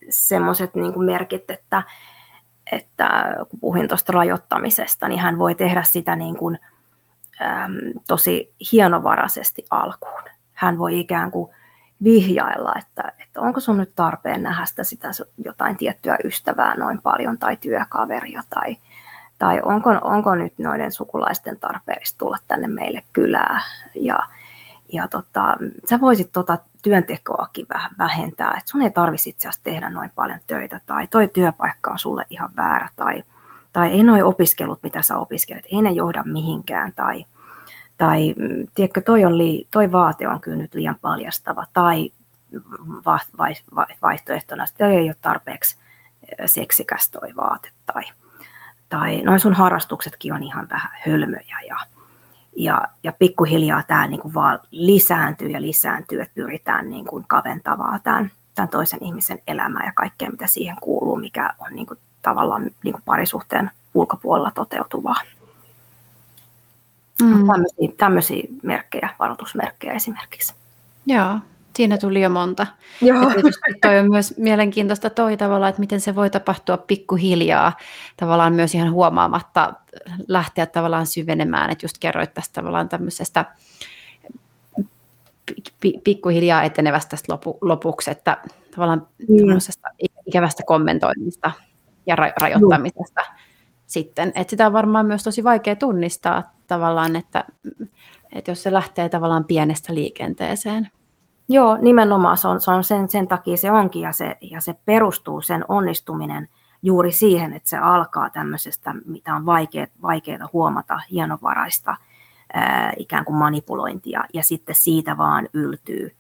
[0.10, 1.84] semmoiset niin merkit, että,
[2.72, 6.60] että kun puhuin tuosta rajoittamisesta, niin hän voi tehdä sitä niin kuin–
[7.42, 7.74] äm,
[8.08, 10.24] tosi hienovaraisesti alkuun.
[10.54, 11.52] Hän voi ikään kuin
[12.04, 15.10] vihjailla, että, että onko sun nyt tarpeen nähdä sitä, sitä
[15.46, 18.78] jotain tiettyä ystävää noin paljon tai työkaveria tai,
[19.38, 23.62] tai onko, onko nyt noiden sukulaisten tarpeellista tulla tänne meille kylään
[23.96, 24.20] ja,
[24.94, 25.58] ja tota,
[25.90, 30.40] sä voisit tota työntekoakin vähän vähentää, että sun ei tarvitsisi itse asiassa tehdä noin paljon
[30.48, 33.24] töitä tai toi työpaikka on sulle ihan väärä tai,
[33.74, 37.26] tai ei noin opiskelut, mitä sä opiskelet, ei ne johda mihinkään tai,
[38.02, 42.12] tai mm, tiedätkö, toi, on lii, toi vaate on kyllä nyt liian paljastava, tai
[43.06, 45.76] va, va, va, vaihtoehtona, että ei ole tarpeeksi
[46.46, 48.04] seksikäs toi vaate, tai,
[48.90, 51.78] tai noin sun harrastuksetkin on ihan vähän hölmöjä, ja,
[52.56, 58.00] ja, ja pikkuhiljaa tämä niin kuin vaan lisääntyy ja lisääntyy, että pyritään niin kuin kaventavaa
[58.00, 62.64] tämän, tämän toisen ihmisen elämää ja kaikkea, mitä siihen kuuluu, mikä on niin kuin tavallaan
[62.84, 65.22] niin kuin parisuhteen ulkopuolella toteutuvaa.
[67.24, 67.48] Mm.
[67.48, 70.54] Tämmöisiä, tämmöisiä merkkejä, varoitusmerkkejä esimerkiksi.
[71.06, 71.40] Joo,
[71.76, 72.68] Siinä tuli jo monta.
[73.02, 73.22] Joo.
[73.22, 77.78] Ja tietysti toi on myös mielenkiintoista toi tavalla, että miten se voi tapahtua pikkuhiljaa,
[78.18, 79.74] tavallaan myös ihan huomaamatta
[80.28, 83.46] lähteä tavallaan syvenemään, että just kerroit tästä tavallaan tämmöisestä
[86.04, 88.38] pikkuhiljaa etenevästä tästä lopu, lopuksi, että
[88.76, 89.36] tavallaan mm.
[90.26, 91.52] ikävästä kommentoinnista
[92.06, 93.51] ja ra- rajoittamisesta mm.
[93.92, 94.32] Sitten.
[94.36, 97.46] Että sitä on varmaan myös tosi vaikea tunnistaa tavallaan, että,
[98.34, 100.90] että jos se lähtee tavallaan pienestä liikenteeseen.
[101.50, 104.74] Joo, nimenomaan se on, se on sen, sen takia se onkin ja se, ja se
[104.86, 106.50] perustuu sen onnistuminen
[106.84, 109.46] juuri siihen, että se alkaa tämmöisestä, mitä on
[110.02, 111.98] vaikeaa huomata, hienovaraista–
[112.54, 116.16] ää, ikään kuin manipulointia ja sitten siitä vaan yltyy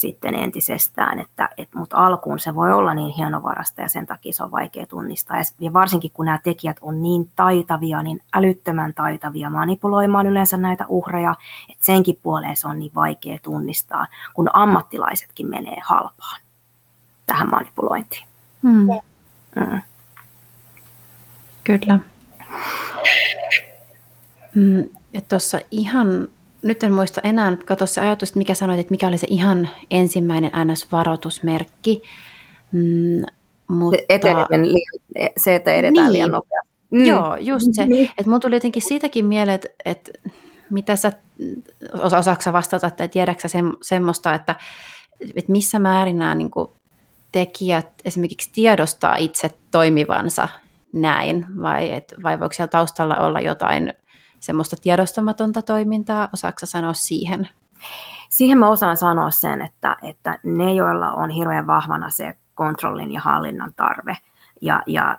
[0.00, 4.44] sitten entisestään, että et, mutta alkuun se voi olla niin hienovarasta ja sen takia se
[4.44, 5.36] on vaikea tunnistaa.
[5.36, 10.84] Ja, ja varsinkin kun nämä tekijät on niin taitavia, niin älyttömän taitavia manipuloimaan yleensä näitä
[10.88, 11.34] uhreja,
[11.68, 16.40] että senkin puoleen se on niin vaikea tunnistaa, kun ammattilaisetkin menee halpaan
[17.26, 18.26] tähän manipulointiin.
[18.62, 18.86] Hmm.
[19.56, 19.82] Mm.
[21.64, 21.98] Kyllä.
[24.54, 24.84] Mm,
[25.28, 26.28] tuossa ihan,
[26.62, 29.68] nyt en muista enää, katso se ajatus, että mikä sanoit, että mikä oli se ihan
[29.90, 32.02] ensimmäinen NS-varoitusmerkki.
[32.72, 33.22] Mm,
[33.68, 34.02] mutta...
[35.36, 36.12] se, että edetään niin.
[36.12, 36.70] liian nopeasti.
[36.90, 37.04] Mm.
[37.04, 37.86] Joo, just se.
[37.86, 38.10] Niin.
[38.18, 40.10] Että mun tuli jotenkin siitäkin mieleen, että, että
[40.70, 41.12] mitä sä,
[42.02, 44.54] osaatko vastata tai tiedätkö se, semmoista, että,
[45.34, 46.68] että missä määrin nämä niin kuin,
[47.32, 50.48] tekijät esimerkiksi tiedostaa itse toimivansa
[50.92, 53.92] näin, vai, et, vai voiko siellä taustalla olla jotain
[54.40, 56.28] semmoista tiedostamatonta toimintaa?
[56.34, 57.48] Osaatko sanoa siihen?
[58.28, 63.20] Siihen mä osaan sanoa sen, että, että ne, joilla on hirveän vahvana se kontrollin ja
[63.20, 64.16] hallinnan tarve,
[64.60, 65.18] ja, ja,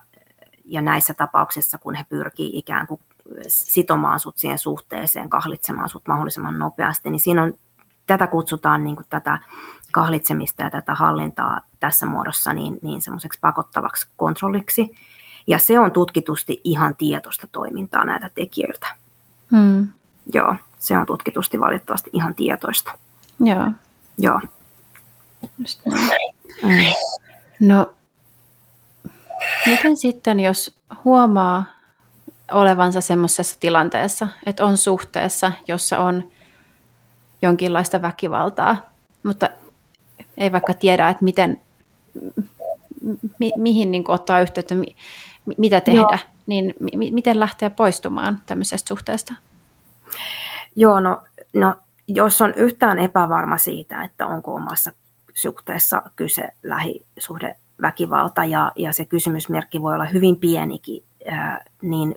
[0.66, 3.02] ja näissä tapauksissa, kun he pyrkii ikään kuin
[3.48, 7.54] sitomaan sut siihen suhteeseen, kahlitsemaan sut mahdollisimman nopeasti, niin siinä on,
[8.08, 9.40] tätä kutsutaan niin kuin tätä
[9.92, 14.96] kahlitsemista ja tätä hallintaa tässä muodossa niin, niin semmoiseksi pakottavaksi kontrolliksi.
[15.48, 18.88] Ja se on tutkitusti ihan tietoista toimintaa näitä tekijöiltä.
[19.52, 19.88] Hmm.
[20.34, 22.92] Joo, se on tutkitusti valitettavasti ihan tietoista.
[23.40, 23.72] Joo.
[24.18, 24.42] Joo.
[25.58, 26.94] Just mm.
[27.60, 27.94] No,
[29.66, 31.66] miten sitten, jos huomaa
[32.52, 36.32] olevansa semmoisessa tilanteessa, että on suhteessa, jossa on
[37.42, 38.78] jonkinlaista väkivaltaa,
[39.24, 39.50] mutta
[40.38, 41.62] ei vaikka tiedä, että miten,
[43.40, 44.96] mi, mihin niin ottaa yhteyttä, mi,
[45.58, 46.18] mitä tehdä, Joo.
[46.52, 49.34] Niin mi, miten lähteä poistumaan tämmöisestä suhteesta?
[50.76, 51.76] Joo, no, no
[52.08, 54.92] jos on yhtään epävarma siitä, että onko omassa
[55.34, 62.16] suhteessa kyse lähisuhdeväkivalta ja, ja se kysymysmerkki voi olla hyvin pienikin, ää, niin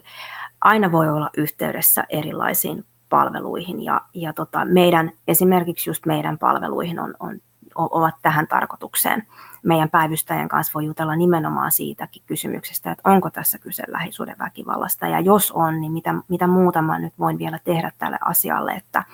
[0.60, 7.14] aina voi olla yhteydessä erilaisiin palveluihin ja, ja tota, meidän, esimerkiksi just meidän palveluihin on,
[7.20, 7.40] on
[7.76, 9.26] ovat tähän tarkoitukseen.
[9.62, 15.20] Meidän päivystäjän kanssa voi jutella nimenomaan siitäkin kysymyksestä, että onko tässä kyse lähisuuden väkivallasta ja
[15.20, 18.72] jos on, niin mitä, mitä muuta mä nyt voin vielä tehdä tälle asialle.
[18.72, 19.04] Että,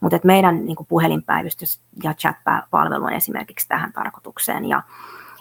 [0.00, 4.82] mutta että meidän niin puhelinpäivystys ja chat-palvelu on esimerkiksi tähän tarkoitukseen ja,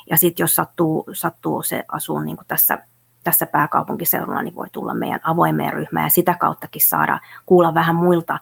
[0.10, 2.78] ja sitten jos sattuu, sattuu se asuu niin tässä
[3.24, 8.40] tässä pääkaupunkiseudulla, niin voi tulla meidän avoimeen ryhmään ja sitä kauttakin saada kuulla vähän muilta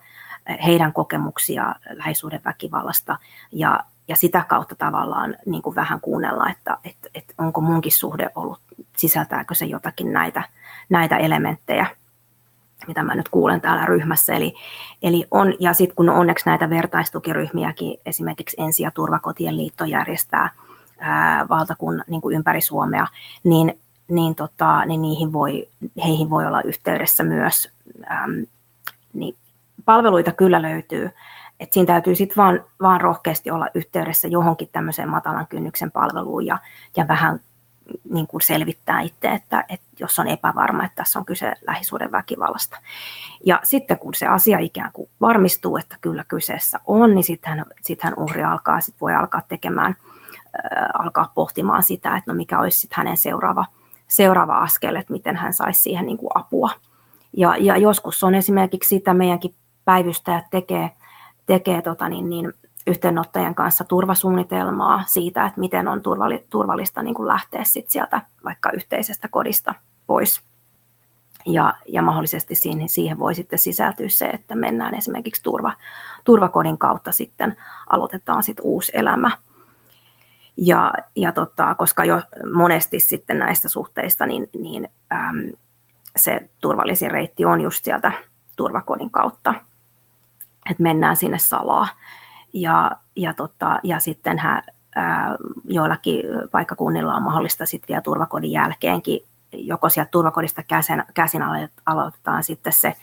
[0.66, 3.18] heidän kokemuksia lähisuuden väkivallasta
[3.52, 8.30] ja, ja sitä kautta tavallaan niin kuin vähän kuunnella, että, että, että onko munkin suhde
[8.36, 8.60] ollut,
[8.98, 10.44] sisältääkö se jotakin näitä,
[10.90, 11.86] näitä elementtejä,
[12.88, 14.34] mitä mä nyt kuulen täällä ryhmässä.
[14.34, 14.54] Eli,
[15.04, 20.50] eli on, ja sitten kun onneksi näitä vertaistukiryhmiäkin, esimerkiksi Ensi- ja Turvakotien liitto järjestää
[21.00, 23.08] ää, valtakunnan niin kuin ympäri Suomea,
[23.44, 25.68] niin, niin, tota, niin niihin voi,
[26.06, 27.72] heihin voi olla yhteydessä myös.
[28.12, 28.46] Äm,
[29.14, 29.36] niin
[29.86, 31.10] palveluita kyllä löytyy,
[31.60, 36.60] et siinä täytyy sitten vaan, vaan rohkeasti olla yhteydessä johonkin tämmöiseen matalan kynnyksen palveluun ja,
[36.98, 37.40] ja vähän
[38.10, 42.78] niin kuin selvittää itse, että, että jos on epävarma, että tässä on kyse lähisuuden väkivallasta.
[43.46, 48.20] Ja sitten kun se asia ikään kuin varmistuu, että kyllä kyseessä on, niin sittenhän, sittenhän
[48.20, 49.96] uhri alkaa, sit voi alkaa tekemään,
[50.46, 53.66] äh, alkaa pohtimaan sitä, että no mikä olisi sitten hänen seuraava,
[54.08, 56.70] seuraava askel, että miten hän saisi siihen niin kuin apua.
[57.38, 60.92] Ja, ja joskus on esimerkiksi sitä meidänkin päivystäjät tekee,
[61.48, 62.54] tekee tota niin, niin,
[62.88, 66.02] yhteenottajien kanssa turvasuunnitelmaa siitä, että miten on
[66.50, 69.74] turvallista niin kuin lähteä sit sieltä vaikka yhteisestä kodista
[70.08, 70.42] pois.
[71.46, 75.74] Ja, ja mahdollisesti siihen, siihen voi sitten sisältyä se, että mennään esimerkiksi turva,
[76.24, 77.58] turvakodin kautta sitten
[77.90, 79.32] aloitetaan sitten uusi elämä.
[80.58, 82.22] Ja, ja tota, koska jo
[82.54, 85.52] monesti sitten näistä suhteista niin, niin äm,
[86.16, 88.12] se turvallisin reitti on just sieltä
[88.56, 89.54] turvakodin kautta
[90.72, 91.88] että mennään sinne salaa.
[92.54, 94.64] ja, ja, tota, ja sitten hän,
[94.96, 99.20] ää, joillakin paikkakunnilla on mahdollista sitten vielä turvakodin jälkeenkin,
[99.54, 101.42] joko sieltä turvakodista käsin, käsin
[101.86, 102.94] aloitetaan sitten se,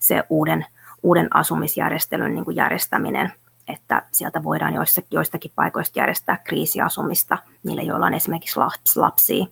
[0.00, 0.66] se uuden,
[1.02, 3.32] uuden asumisjärjestelyn niin kuin järjestäminen,
[3.68, 8.60] että sieltä voidaan joistakin, joistakin paikoista järjestää kriisiasumista niille, joilla on esimerkiksi
[8.96, 9.46] lapsia,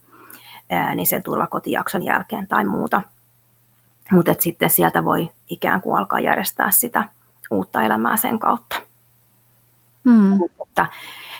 [0.95, 3.03] niin sen turvakotijakson jälkeen tai muuta.
[4.13, 7.09] Mutta sitten sieltä voi ikään kuin alkaa järjestää sitä
[7.51, 8.77] uutta elämää sen kautta.
[10.05, 10.39] Hmm.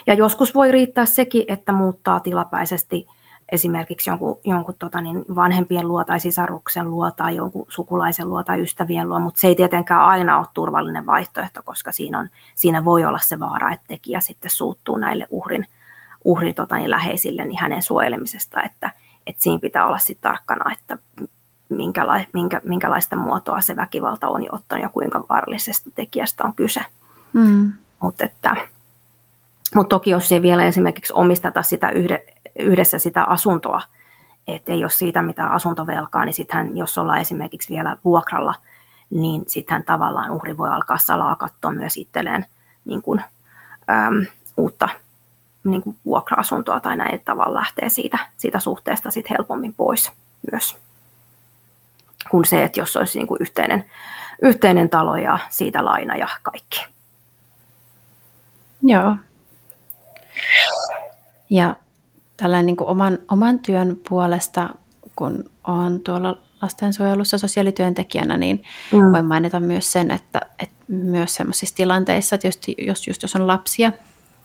[0.07, 3.07] Ja joskus voi riittää sekin, että muuttaa tilapäisesti
[3.51, 8.61] esimerkiksi jonkun, jonkun tota niin, vanhempien luo tai sisaruksen luo tai jonkun sukulaisen luo tai
[8.61, 13.05] ystävien luo, mutta se ei tietenkään aina ole turvallinen vaihtoehto, koska siinä, on, siinä voi
[13.05, 15.67] olla se vaara, että tekijä sitten suuttuu näille uhrin,
[16.23, 18.91] uhrin tota niin, läheisille niin hänen suojelemisesta, että,
[19.27, 20.97] että siinä pitää olla sitten tarkkana, että
[21.69, 26.81] minkäla, minkä, minkälaista muotoa se väkivalta on jo ottanut ja kuinka vaarallisesta tekijästä on kyse.
[27.33, 27.73] Mm.
[27.99, 28.25] Mutta
[29.75, 32.25] mut toki jos ei vielä esimerkiksi omisteta sitä yhde,
[32.59, 33.81] yhdessä sitä asuntoa,
[34.47, 38.55] että ei ole siitä mitään asuntovelkaa, niin sittenhän jos ollaan esimerkiksi vielä vuokralla,
[39.09, 42.45] niin sittenhän tavallaan uhri voi alkaa salaa katsoa myös itselleen
[42.85, 43.23] niin kuin,
[43.89, 44.25] äm,
[44.57, 44.89] uutta
[45.63, 50.11] niin kuin vuokra-asuntoa tai näin, että tavallaan lähtee siitä, siitä suhteesta sit helpommin pois
[50.51, 50.77] myös
[52.29, 53.85] kuin se, että jos olisi niin kuin yhteinen,
[54.41, 56.85] yhteinen talo ja siitä laina ja kaikki.
[58.83, 59.15] Joo.
[61.49, 61.75] Ja
[62.37, 64.69] tällainen niin kuin oman, oman työn puolesta,
[65.15, 69.11] kun olen tuolla lastensuojelussa sosiaalityöntekijänä, niin mm.
[69.11, 73.47] voin mainita myös sen, että, että myös sellaisissa tilanteissa, että just, jos, just jos on
[73.47, 73.91] lapsia,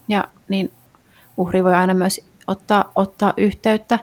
[0.09, 0.73] ja, niin
[1.37, 3.99] uhri voi aina myös ottaa, ottaa yhteyttä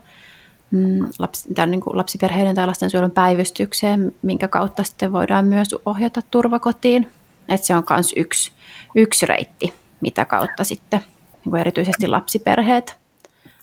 [0.71, 6.21] mm, lapsi, tämän, niin kuin lapsiperheiden tai lastensuojelun päivystykseen, minkä kautta sitten voidaan myös ohjata
[6.31, 7.11] turvakotiin.
[7.49, 8.51] Että se on myös yksi,
[8.95, 10.99] yksi reitti, mitä kautta sitten
[11.33, 12.97] niin kuin erityisesti lapsiperheet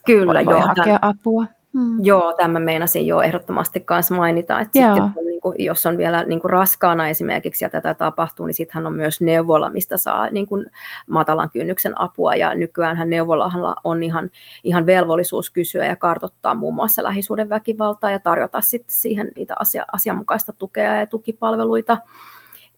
[0.07, 1.47] Kyllä, voi, joo, hakea tämän, apua.
[1.73, 2.05] Hmm.
[2.05, 6.41] Joo, tämä meinasin jo ehdottomasti myös mainita, että sitten, niin kuin, jos on vielä niin
[6.41, 10.67] kuin raskaana esimerkiksi ja tätä tapahtuu, niin sittenhän on myös neuvola, mistä saa niin kuin,
[11.07, 14.31] matalan kynnyksen apua ja nykyään neuvolahan on ihan,
[14.65, 19.85] ihan velvollisuus kysyä ja kartottaa muun muassa lähisuuden väkivaltaa ja tarjota sitten siihen niitä asia,
[19.93, 21.99] asianmukaista tukea ja tukipalveluita.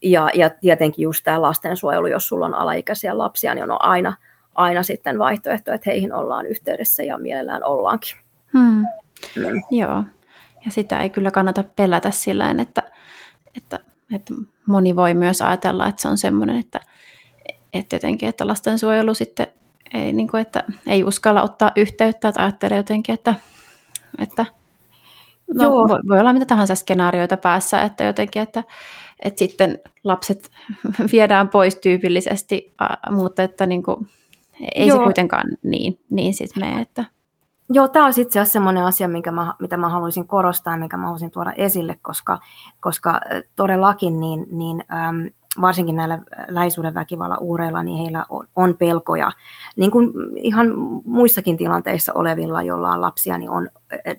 [0.01, 4.13] Ja, ja tietenkin just tämä lastensuojelu, jos sulla on alaikäisiä lapsia, niin on aina–
[4.59, 8.17] aina sitten vaihtoehto, että heihin ollaan yhteydessä ja mielellään ollaankin.
[8.53, 8.85] Hmm.
[9.35, 9.61] Mm.
[9.71, 10.03] Joo,
[10.65, 12.83] ja sitä ei kyllä kannata pelätä sillä että,
[13.57, 13.79] että,
[14.15, 14.33] että
[14.67, 16.79] moni voi myös ajatella, että se on semmoinen, että,
[17.73, 19.47] että jotenkin, että lastensuojelu sitten
[19.93, 23.35] ei, niin kuin, että ei uskalla ottaa yhteyttä, tai ajattelee jotenkin, että,
[24.17, 24.45] että
[25.53, 25.87] no, Joo.
[25.87, 28.63] Voi, voi olla mitä tahansa skenaarioita päässä, että jotenkin, että,
[29.19, 30.51] että sitten lapset
[31.11, 32.73] viedään pois tyypillisesti,
[33.11, 34.07] mutta että niin kuin,
[34.75, 34.97] ei Joo.
[34.97, 37.05] se kuitenkaan niin, niin siis mene, että...
[37.71, 41.03] Joo, tämä on itse asiassa sellainen asia, minkä mä, mitä mä haluaisin korostaa, minkä mä
[41.03, 42.39] haluaisin tuoda esille, koska,
[42.79, 43.19] koska
[43.55, 45.29] todellakin niin, niin äm,
[45.61, 49.31] varsinkin näillä lähisuuden väkivallan uureilla, niin heillä on, on pelkoja.
[49.75, 50.67] Niin kuin ihan
[51.05, 54.15] muissakin tilanteissa olevilla, joilla on lapsia, niin on äh,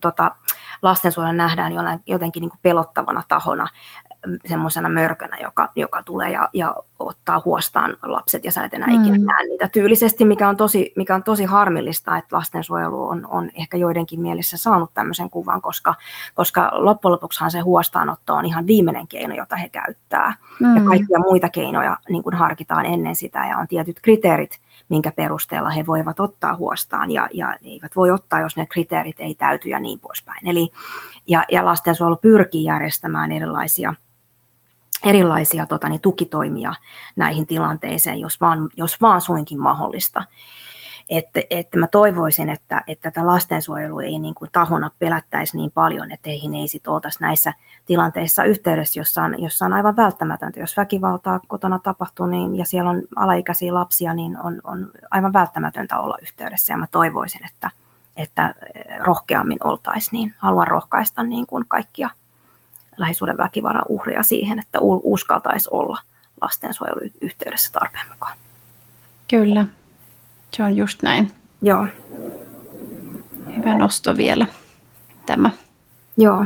[0.00, 0.36] tota,
[0.82, 1.72] lastensuojella nähdään
[2.06, 3.68] jotenkin niin kuin pelottavana tahona
[4.46, 8.94] semmoisena mörkönä, joka, joka tulee ja, ja ottaa huostaan lapset ja sä et enää mm.
[8.94, 13.50] ikinä näe niitä tyylisesti, mikä on tosi, mikä on tosi harmillista, että lastensuojelu on, on
[13.54, 15.94] ehkä joidenkin mielessä saanut tämmöisen kuvan, koska,
[16.34, 20.34] koska loppujen lopuksihan se huostaanotto on ihan viimeinen keino, jota he käyttää.
[20.60, 20.76] Mm.
[20.76, 25.70] Ja kaikkia muita keinoja niin kuin harkitaan ennen sitä ja on tietyt kriteerit, minkä perusteella
[25.70, 29.80] he voivat ottaa huostaan ja, ja eivät voi ottaa, jos ne kriteerit ei täyty ja
[29.80, 30.48] niin poispäin.
[30.48, 30.72] Eli,
[31.26, 33.94] ja, ja lastensuojelu pyrkii järjestämään erilaisia
[35.04, 36.74] erilaisia tota, niin, tukitoimia
[37.16, 40.24] näihin tilanteisiin, jos vaan, jos vaan suinkin mahdollista.
[41.08, 46.12] Että, että mä toivoisin, että, että tätä lastensuojelu ei niin kuin tahona pelättäisi niin paljon,
[46.12, 47.54] että heihin ei sit oltaisi näissä
[47.86, 50.60] tilanteissa yhteydessä, jossa on, jossa on aivan välttämätöntä.
[50.60, 55.98] Jos väkivaltaa kotona tapahtuu niin, ja siellä on alaikäisiä lapsia, niin on, on aivan välttämätöntä
[55.98, 56.72] olla yhteydessä.
[56.72, 57.70] Ja mä toivoisin, että,
[58.16, 58.54] että
[58.98, 60.34] rohkeammin oltaisiin niin.
[60.38, 62.10] Haluan rohkaista niin kuin kaikkia
[63.00, 65.98] lähisuuden väkivallan uhria siihen, että uskaltaisi olla
[66.40, 68.36] lastensuojeluyhteydessä tarpeen mukaan.
[69.30, 69.66] Kyllä,
[70.56, 71.32] se on just näin.
[71.62, 71.86] Joo.
[73.56, 74.46] Hyvä nosto vielä
[75.26, 75.50] tämä.
[76.16, 76.44] Joo.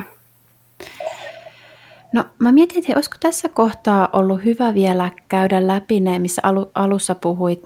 [2.12, 6.42] No mä mietin, että olisiko tässä kohtaa ollut hyvä vielä käydä läpi ne, missä
[6.74, 7.62] alussa puhuit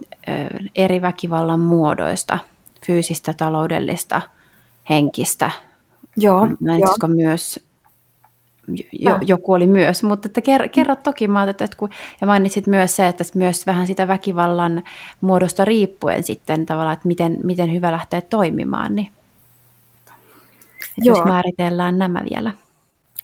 [0.74, 2.38] eri väkivallan muodoista,
[2.86, 4.22] fyysistä, taloudellista,
[4.90, 5.50] henkistä.
[6.16, 6.48] Joo.
[6.60, 7.67] Mainitsiko myös
[8.92, 11.90] jo, joku oli myös, mutta että ker, kerro toki, mä että kun,
[12.20, 14.82] ja mainitsit myös se, että myös vähän sitä väkivallan
[15.20, 19.12] muodosta riippuen sitten tavallaan, että miten, miten hyvä lähteä toimimaan, niin
[20.98, 21.16] Joo.
[21.16, 22.52] jos määritellään nämä vielä.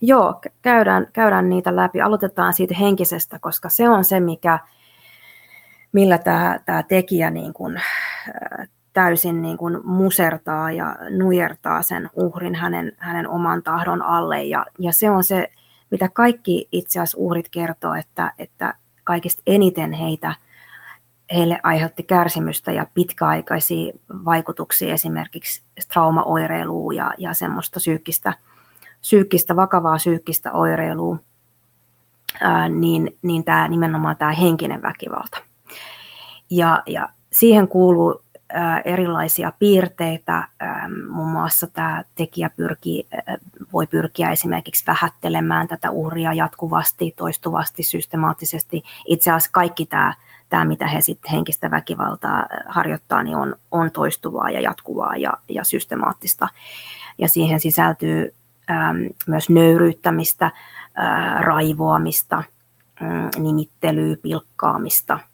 [0.00, 2.00] Joo, käydään, käydään niitä läpi.
[2.00, 4.58] Aloitetaan siitä henkisestä, koska se on se, mikä,
[5.92, 7.80] millä tämä, tämä tekijä niin kuin,
[8.94, 14.44] täysin niin kuin musertaa ja nujertaa sen uhrin hänen, hänen oman tahdon alle.
[14.44, 15.48] Ja, ja se on se,
[15.90, 18.74] mitä kaikki itse asiassa uhrit kertoo, että, että
[19.04, 20.34] kaikista eniten heitä,
[21.34, 23.92] heille aiheutti kärsimystä ja pitkäaikaisia
[24.24, 28.32] vaikutuksia esimerkiksi traumaoireiluun ja, ja semmoista psyykkistä,
[29.00, 31.18] psyykkistä, vakavaa psyykkistä oireilua,
[32.40, 35.38] ää, niin, niin tämä nimenomaan tämä henkinen väkivalta.
[36.50, 38.23] Ja, ja siihen kuuluu
[38.84, 40.48] erilaisia piirteitä.
[41.10, 43.06] Muun muassa tämä tekijä pyrkii,
[43.72, 48.82] voi pyrkiä esimerkiksi vähättelemään tätä uhria jatkuvasti, toistuvasti, systemaattisesti.
[49.06, 50.14] Itse asiassa kaikki tämä,
[50.48, 55.64] tämä mitä he sitten henkistä väkivaltaa harjoittaa, niin on, on toistuvaa ja jatkuvaa ja, ja
[55.64, 56.48] systemaattista.
[57.18, 58.34] Ja siihen sisältyy
[59.26, 60.50] myös nöyryyttämistä,
[61.40, 62.42] raivoamista,
[63.00, 65.18] mm, nimittelyä, pilkkaamista–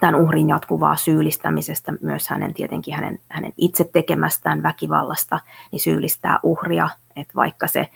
[0.00, 5.40] tämän uhrin jatkuvaa syyllistämisestä, myös hänen tietenkin hänen, hänen itse tekemästään väkivallasta,
[5.72, 7.88] niin syyllistää uhria, että vaikka se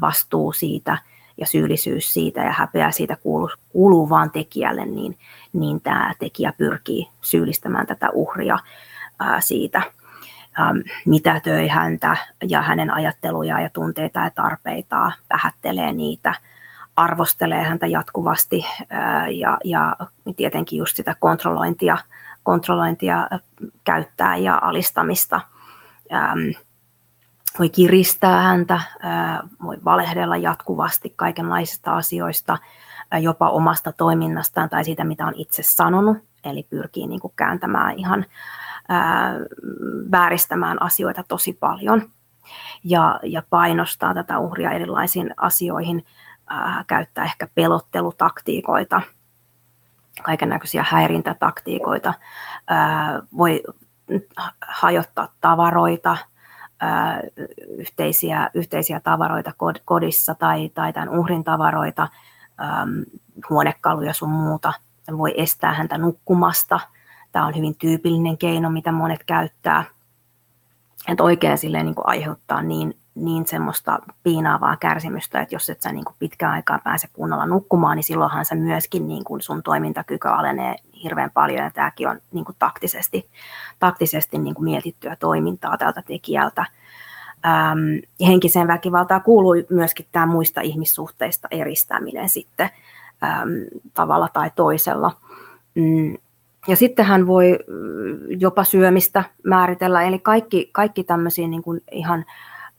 [0.00, 0.98] vastuu siitä
[1.40, 5.18] ja syyllisyys siitä ja häpeä siitä kuuluu, kuuluu vaan tekijälle, niin,
[5.52, 8.58] niin tämä tekijä pyrkii syyllistämään tätä uhria
[9.20, 9.82] ää, siitä,
[11.06, 12.16] mitä töi häntä
[12.48, 16.34] ja hänen ajatteluja ja tunteita ja tarpeita, vähättelee niitä–
[16.96, 18.66] arvostelee häntä jatkuvasti
[19.30, 19.96] ja, ja
[20.36, 21.98] tietenkin just sitä kontrollointia,
[22.42, 23.28] kontrollointia
[23.84, 25.40] käyttää ja alistamista.
[27.58, 28.80] Voi kiristää häntä,
[29.62, 32.58] voi valehdella jatkuvasti kaikenlaisista asioista,
[33.20, 38.26] jopa omasta toiminnastaan tai siitä, mitä on itse sanonut, eli pyrkii niin kuin kääntämään ihan
[40.10, 42.10] vääristämään asioita tosi paljon
[42.84, 46.04] ja, ja painostaa tätä uhria erilaisiin asioihin,
[46.52, 49.02] äh, käyttää ehkä pelottelutaktiikoita,
[50.22, 52.14] kaiken näköisiä häirintätaktiikoita,
[52.70, 53.62] äh, voi
[54.68, 56.16] hajottaa tavaroita,
[56.82, 57.18] äh,
[57.78, 59.52] yhteisiä, yhteisiä tavaroita
[59.84, 62.08] kodissa tai, tai tämän uhrin tavaroita,
[62.62, 63.02] ähm,
[63.50, 64.72] huonekaluja sun muuta,
[65.18, 66.80] voi estää häntä nukkumasta.
[67.32, 69.84] Tämä on hyvin tyypillinen keino, mitä monet käyttää.
[71.08, 75.92] Että oikein silleen niin kuin aiheuttaa niin niin semmoista piinaavaa kärsimystä, että jos et sä
[75.92, 80.28] niin kuin pitkään aikaa pääse kunnolla nukkumaan, niin silloinhan se myöskin niin kuin sun toimintakyky
[80.28, 83.28] alenee hirveän paljon, ja tämäkin on niin kuin taktisesti,
[83.78, 86.66] taktisesti niin kuin mietittyä toimintaa tältä tekijältä.
[87.46, 92.70] Ähm, henkiseen väkivaltaan kuuluu myöskin tämä muista ihmissuhteista eristäminen sitten
[93.24, 93.50] ähm,
[93.94, 95.12] tavalla tai toisella.
[95.74, 96.16] Mm.
[96.68, 97.58] Ja sitten hän voi
[98.28, 102.24] jopa syömistä määritellä, eli kaikki, kaikki tämmöisiä niin kuin ihan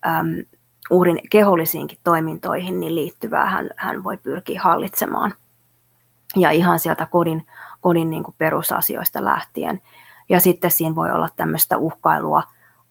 [0.06, 0.45] äm,
[0.89, 5.34] uhrin kehollisiinkin toimintoihin niin liittyvää hän, hän voi pyrkiä hallitsemaan.
[6.36, 7.47] Ja ihan sieltä kodin,
[7.82, 9.82] kodin niin kuin perusasioista lähtien.
[10.30, 12.43] Ja sitten siinä voi olla tämmöistä uhkailua,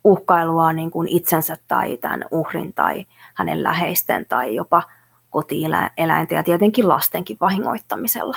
[0.05, 4.83] uhkailua niin kuin itsensä tai tämän uhrin tai hänen läheisten tai jopa
[5.31, 8.37] kotieläinten ja tietenkin lastenkin vahingoittamisella.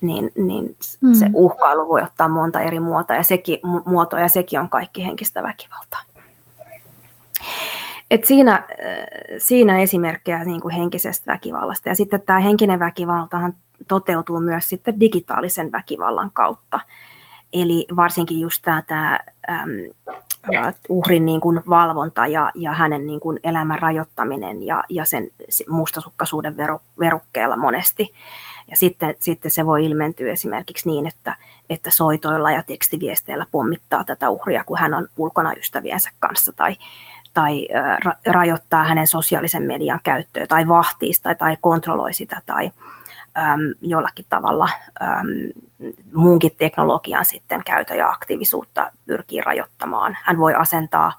[0.00, 1.14] Niin, niin mm.
[1.14, 5.42] se uhkailu voi ottaa monta eri muotoa ja, sekin, muotoa ja sekin on kaikki henkistä
[5.42, 6.00] väkivaltaa.
[8.10, 8.66] Et siinä, äh,
[9.38, 11.88] siinä esimerkkejä niin kuin henkisestä väkivallasta.
[11.88, 13.54] Ja sitten tämä henkinen väkivaltahan
[13.88, 16.80] toteutuu myös sitten digitaalisen väkivallan kautta.
[17.52, 19.18] Eli varsinkin just tämä, tämä
[19.50, 19.68] äm,
[20.88, 25.30] uhrin niin kuin valvonta ja, ja hänen niin kuin elämän rajoittaminen ja, ja sen
[25.68, 26.56] mustasukkaisuuden
[26.98, 28.12] verukkeella monesti.
[28.70, 31.36] Ja sitten, sitten se voi ilmentyä esimerkiksi niin, että,
[31.70, 36.76] että soitoilla ja tekstiviesteillä pommittaa tätä uhria, kun hän on ulkona ystäviensä kanssa tai,
[37.36, 37.68] tai
[38.04, 42.70] ra- rajoittaa hänen sosiaalisen median käyttöä tai vahtii sitä tai kontrolloi sitä tai
[43.38, 44.68] äm, jollakin tavalla
[45.02, 45.28] äm,
[46.14, 50.16] muunkin teknologian sitten käytö ja aktiivisuutta pyrkii rajoittamaan.
[50.22, 51.12] Hän voi asentaa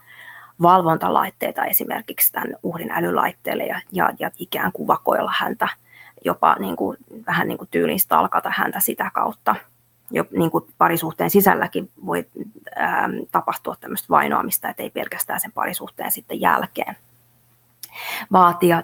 [0.61, 5.68] valvontalaitteita esimerkiksi tämän uhrin älylaitteelle ja, ja, ja ikään kuin vakoilla häntä,
[6.26, 6.97] jopa niin kuin,
[7.28, 9.55] vähän niin kuin tyyliin stalkata häntä sitä kautta
[10.11, 12.25] jo niin kuin parisuhteen sisälläkin voi
[12.75, 16.95] ää, tapahtua tämmöistä vainoamista, että ei pelkästään sen parisuhteen sitten jälkeen.
[18.31, 18.83] Vaatia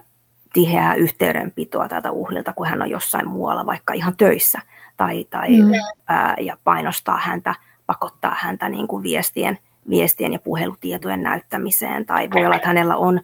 [0.53, 4.61] tiheää yhteydenpitoa tältä uhrilta, kun hän on jossain muualla, vaikka ihan töissä,
[4.97, 5.71] tai, tai mm.
[6.07, 7.55] ää, ja painostaa häntä,
[7.85, 9.59] pakottaa häntä niin kuin viestien,
[9.89, 13.21] viestien ja puhelutietojen näyttämiseen, tai voi olla, että hänellä on,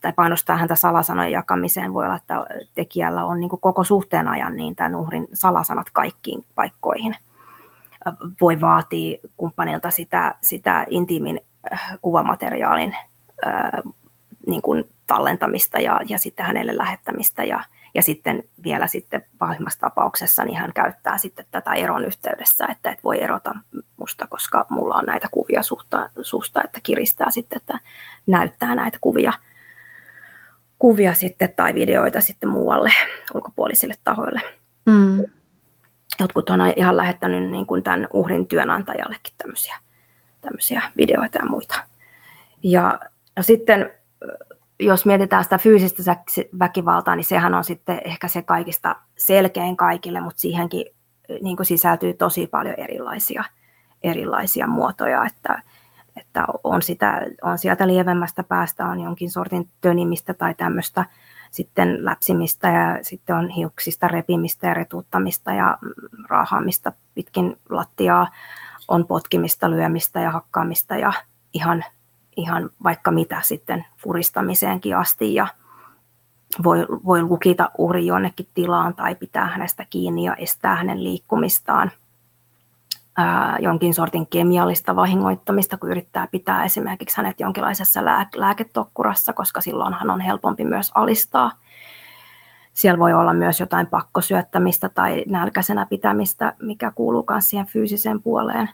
[0.00, 1.94] tai painostaa häntä salasanojen jakamiseen.
[1.94, 7.16] Voi olla, että tekijällä on niin koko suhteen ajan niin tämän uhrin salasanat kaikkiin paikkoihin.
[8.40, 11.40] Voi vaatia kumppanilta sitä, sitä intiimin
[12.02, 12.96] kuvamateriaalin
[14.46, 20.44] niin kuin tallentamista ja, ja sitten hänelle lähettämistä ja, ja sitten vielä sitten pahimmassa tapauksessa
[20.44, 23.54] niin hän käyttää sitten tätä eron yhteydessä, että et voi erota
[23.96, 27.78] musta, koska mulla on näitä kuvia suhta, susta, että kiristää sitten, että
[28.26, 29.32] näyttää näitä kuvia,
[30.80, 32.92] kuvia sitten tai videoita sitten muualle
[33.34, 34.40] ulkopuolisille tahoille.
[34.86, 35.24] Mm.
[36.20, 39.76] Jotkut on ihan lähettänyt niin kuin tämän uhrin työnantajallekin tämmöisiä,
[40.40, 41.74] tämmöisiä videoita ja muita.
[42.62, 43.00] Ja
[43.36, 43.90] no sitten
[44.80, 46.02] jos mietitään sitä fyysistä
[46.58, 50.86] väkivaltaa, niin sehän on sitten ehkä se kaikista selkein kaikille, mutta siihenkin
[51.40, 53.44] niin kuin sisältyy tosi paljon erilaisia,
[54.02, 55.62] erilaisia muotoja, että,
[56.20, 61.04] että on, sitä, on sieltä lievemmästä päästä on jonkin sortin tönimistä tai tämmöistä
[61.50, 65.78] sitten läpsimistä ja sitten on hiuksista repimistä ja retuuttamista ja
[66.28, 68.28] raahaamista pitkin lattiaa,
[68.88, 71.12] on potkimista, lyömistä ja hakkaamista ja
[71.52, 71.84] ihan
[72.36, 75.46] ihan vaikka mitä sitten puristamiseenkin asti ja
[76.64, 81.90] voi, voi lukita uhri jonnekin tilaan tai pitää hänestä kiinni ja estää hänen liikkumistaan.
[83.60, 90.20] Jonkin sortin kemiallista vahingoittamista, kun yrittää pitää esimerkiksi hänet jonkinlaisessa lää, lääketokkurassa, koska silloinhan on
[90.20, 91.52] helpompi myös alistaa.
[92.72, 98.70] Siellä voi olla myös jotain pakkosyöttämistä tai nälkäisenä pitämistä, mikä kuuluu myös siihen fyysiseen puoleen.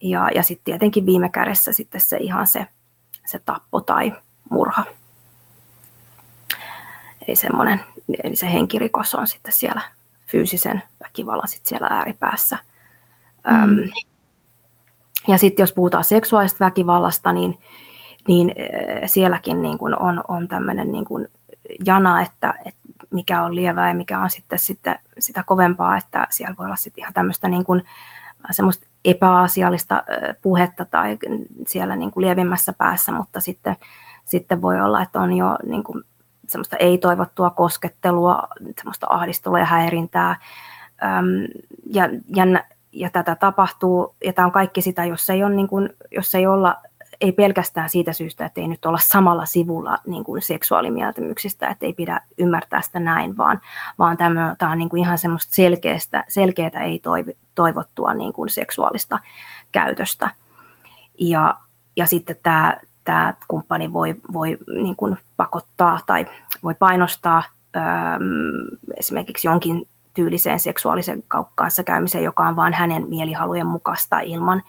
[0.00, 2.66] Ja, ja sitten tietenkin viime kädessä sitten se ihan se,
[3.26, 4.12] se tappo tai
[4.50, 4.84] murha.
[7.28, 7.36] Eli,
[8.24, 9.82] eli se henkirikos on sitten siellä
[10.26, 12.58] fyysisen väkivallan sitten siellä ääripäässä.
[13.46, 13.90] Mm.
[15.28, 17.58] Ja sitten jos puhutaan seksuaalista väkivallasta, niin,
[18.28, 18.54] niin
[19.06, 21.28] sielläkin niin kun on, on tämmöinen niin kun
[21.86, 22.80] jana, että, että
[23.10, 27.02] mikä on lievää ja mikä on sitten, sitten sitä kovempaa, että siellä voi olla sitten
[27.02, 27.82] ihan tämmöistä niin kun,
[28.50, 30.04] semmoista epäasiallista
[30.42, 31.18] puhetta tai
[31.66, 33.76] siellä niin kuin lievimmässä päässä, mutta sitten,
[34.24, 36.04] sitten voi olla, että on jo niin kuin
[36.48, 40.36] semmoista ei-toivottua koskettelua, semmoista ahdistelua ja häirintää.
[41.90, 42.44] Ja, ja,
[42.96, 46.46] ja tätä tapahtuu, ja tämä on kaikki sitä, jos ei, ole niin kuin, jos ei
[46.46, 46.76] olla
[47.20, 51.92] ei pelkästään siitä syystä, että ei nyt olla samalla sivulla niin kuin seksuaalimieltymyksistä, että ei
[51.92, 53.60] pidä ymmärtää sitä näin, vaan,
[53.98, 57.02] vaan tämä, tämä on niin kuin ihan semmoista selkeästä, selkeää ei
[57.54, 59.18] toivottua niin kuin seksuaalista
[59.72, 60.30] käytöstä.
[61.20, 61.54] Ja,
[61.96, 66.26] ja sitten tämä, tämä kumppani voi, voi niin kuin pakottaa tai
[66.62, 67.42] voi painostaa
[67.76, 67.82] öö,
[68.96, 71.22] esimerkiksi jonkin tyyliseen seksuaalisen
[71.54, 74.62] kanssa käymiseen, joka on vain hänen mielihalujen mukaista ilman,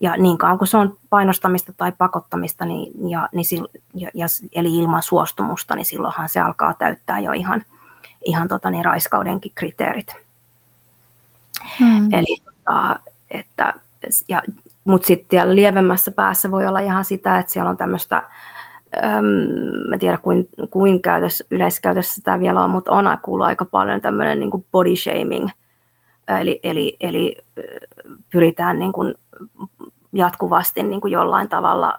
[0.00, 4.78] ja niin kauan kuin se on painostamista tai pakottamista, niin, ja, niin ja, ja, eli
[4.78, 7.64] ilman suostumusta, niin silloinhan se alkaa täyttää jo ihan,
[8.24, 10.14] ihan tota, niin, raiskaudenkin kriteerit.
[11.78, 12.12] Hmm.
[12.12, 12.98] Eli, tota,
[13.30, 13.74] että,
[14.28, 14.42] ja,
[14.84, 18.22] mutta sitten lievemmässä päässä voi olla ihan sitä, että siellä on tämmöistä,
[19.92, 24.40] en tiedä kuin, kuin käytössä, yleiskäytössä tämä vielä on, mutta on kuuluu aika paljon tämmöinen
[24.40, 25.48] niin body shaming,
[26.40, 27.36] eli, eli, eli
[28.32, 29.14] pyritään niin kuin
[30.12, 31.98] jatkuvasti niin kuin jollain tavalla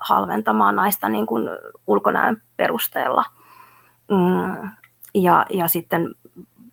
[0.00, 1.48] halventamaan naista niin kuin
[1.86, 3.24] ulkonäön perusteella.
[4.10, 4.70] Mm,
[5.14, 6.14] ja, ja sitten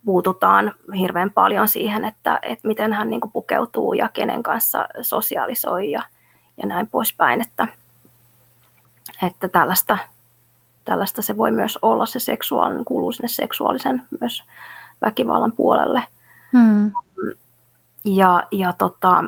[0.05, 5.91] puututaan hirveän paljon siihen, että, että miten hän niin kuin pukeutuu ja kenen kanssa sosiaalisoi
[5.91, 6.01] ja,
[6.57, 7.41] ja näin poispäin.
[7.41, 7.67] Että,
[9.27, 9.97] että tällaista,
[10.85, 14.43] tällaista se voi myös olla, se seksuaalinen, kuuluu sinne seksuaalisen myös
[15.01, 16.03] väkivallan puolelle.
[16.53, 16.91] Hmm.
[18.05, 19.23] Ja, ja tota,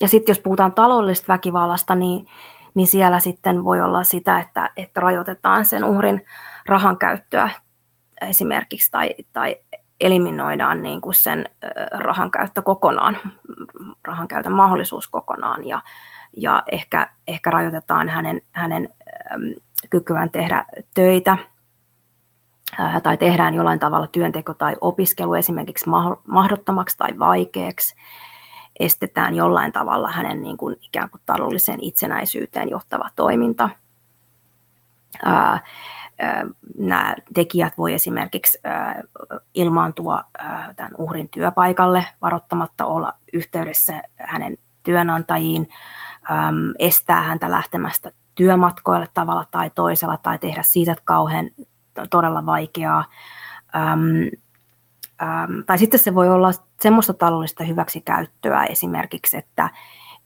[0.00, 2.26] ja sitten jos puhutaan taloudellisesta väkivallasta, niin,
[2.74, 6.24] niin siellä sitten voi olla sitä, että, että rajoitetaan sen uhrin
[6.66, 7.50] rahan käyttöä
[8.20, 9.56] esimerkiksi tai, tai
[10.00, 11.48] eliminoidaan niin kuin sen
[11.90, 13.18] rahan käyttö kokonaan,
[14.04, 15.80] rahan käytön mahdollisuus kokonaan ja,
[16.36, 18.88] ja ehkä, ehkä rajoitetaan hänen, hänen
[19.90, 20.64] kykyään tehdä
[20.94, 21.38] töitä
[23.02, 25.90] tai tehdään jollain tavalla työnteko tai opiskelu esimerkiksi
[26.26, 27.94] mahdottomaksi tai vaikeaksi
[28.80, 33.70] estetään jollain tavalla hänen niin kuin ikään kuin taloudelliseen itsenäisyyteen johtava toiminta.
[36.78, 38.58] Nämä tekijät voi esimerkiksi
[39.54, 40.24] ilmaantua
[40.76, 45.68] tämän uhrin työpaikalle varoittamatta olla yhteydessä hänen työnantajiin,
[46.78, 51.50] estää häntä lähtemästä työmatkoille tavalla tai toisella tai tehdä siitä kauhean
[52.10, 53.04] todella vaikeaa.
[53.76, 54.28] Ähm,
[55.66, 56.50] tai sitten se voi olla
[56.80, 59.70] semmoista taloudellista hyväksikäyttöä esimerkiksi, että,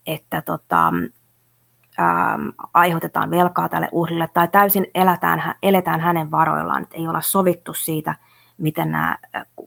[0.05, 0.87] että tota,
[1.99, 7.73] ähm, aiheutetaan velkaa tälle uhrille tai täysin eletään, eletään hänen varoillaan, että ei olla sovittu
[7.73, 8.15] siitä,
[8.57, 9.17] miten nämä,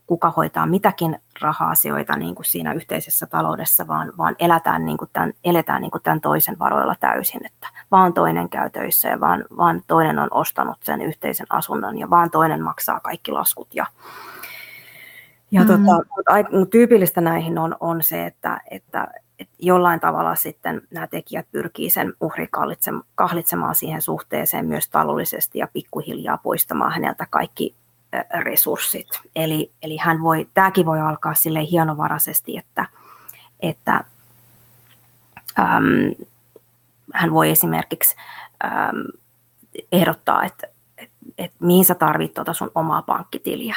[0.06, 5.32] kuka hoitaa mitäkin raha-asioita niin kuin siinä yhteisessä taloudessa, vaan, vaan eletään, niin kuin tämän,
[5.44, 9.82] eletään niin kuin tämän toisen varoilla täysin, että vaan toinen käy töissä ja vaan, vaan
[9.86, 13.74] toinen on ostanut sen yhteisen asunnon ja vaan toinen maksaa kaikki laskut.
[13.74, 13.86] Ja,
[15.50, 15.66] ja mm.
[15.66, 15.92] tota,
[16.70, 19.08] tyypillistä näihin on, on se, että, että,
[19.38, 22.48] että jollain tavalla sitten nämä tekijät pyrkii sen uhri
[23.14, 27.74] kahlitsemaan siihen suhteeseen myös taloudellisesti ja pikkuhiljaa poistamaan häneltä kaikki
[28.40, 29.08] resurssit.
[29.36, 32.86] Eli, eli hän voi, tämäkin voi alkaa sille hienovaraisesti, että,
[33.60, 34.04] että
[35.58, 36.26] äm,
[37.14, 38.16] hän voi esimerkiksi
[38.64, 39.04] äm,
[39.92, 40.66] ehdottaa, että,
[40.98, 43.76] että, että mihin sä tarvit tuota sun omaa pankkitiliä.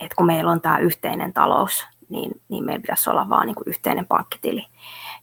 [0.00, 3.68] Että kun meillä on tämä yhteinen talous, niin, niin meillä pitäisi olla vaan niin kuin
[3.68, 4.66] yhteinen pankkitili.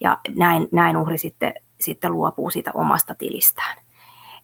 [0.02, 3.85] Ja näin, näin uhri sitten, sitten luopuu siitä omasta tilistään.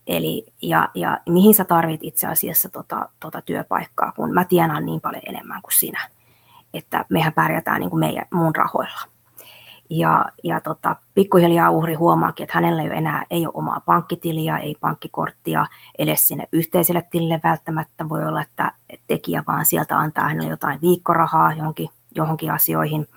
[0.07, 5.01] Eli, ja, ja mihin sä tarvit itse asiassa tota, tota työpaikkaa, kun mä tienaan niin
[5.01, 6.09] paljon enemmän kuin sinä.
[6.73, 9.01] Että mehän pärjätään niin kuin meidän, mun rahoilla.
[9.89, 14.57] Ja, ja tota, pikkuhiljaa uhri huomaakin, että hänellä ei ole enää ei ole omaa pankkitiliä,
[14.57, 15.65] ei pankkikorttia
[15.97, 18.09] edes sinne yhteiselle tilille välttämättä.
[18.09, 18.71] Voi olla, että
[19.07, 23.07] tekijä vaan sieltä antaa hänelle jotain viikkorahaa johonkin, johonkin asioihin.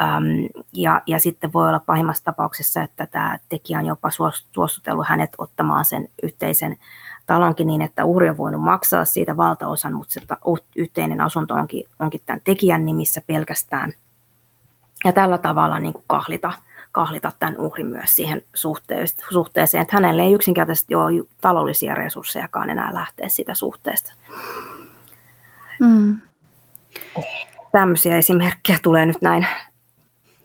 [0.00, 4.10] Um, ja, ja sitten voi olla pahimmassa tapauksessa, että tämä tekijä on jopa
[4.52, 6.76] suostutellut hänet ottamaan sen yhteisen
[7.26, 10.20] talonkin niin, että uhri on voinut maksaa siitä valtaosan, mutta se
[10.76, 13.92] yhteinen asunto onkin, onkin tämän tekijän nimissä pelkästään.
[15.04, 16.52] Ja tällä tavalla niin kuin kahlita,
[16.92, 18.42] kahlita tämän uhrin myös siihen
[19.30, 24.12] suhteeseen, että hänelle ei yksinkertaisesti ole taloudellisia resurssejakaan enää lähteä sitä suhteesta.
[25.80, 26.18] Mm.
[27.72, 29.46] Tämmöisiä esimerkkejä tulee nyt näin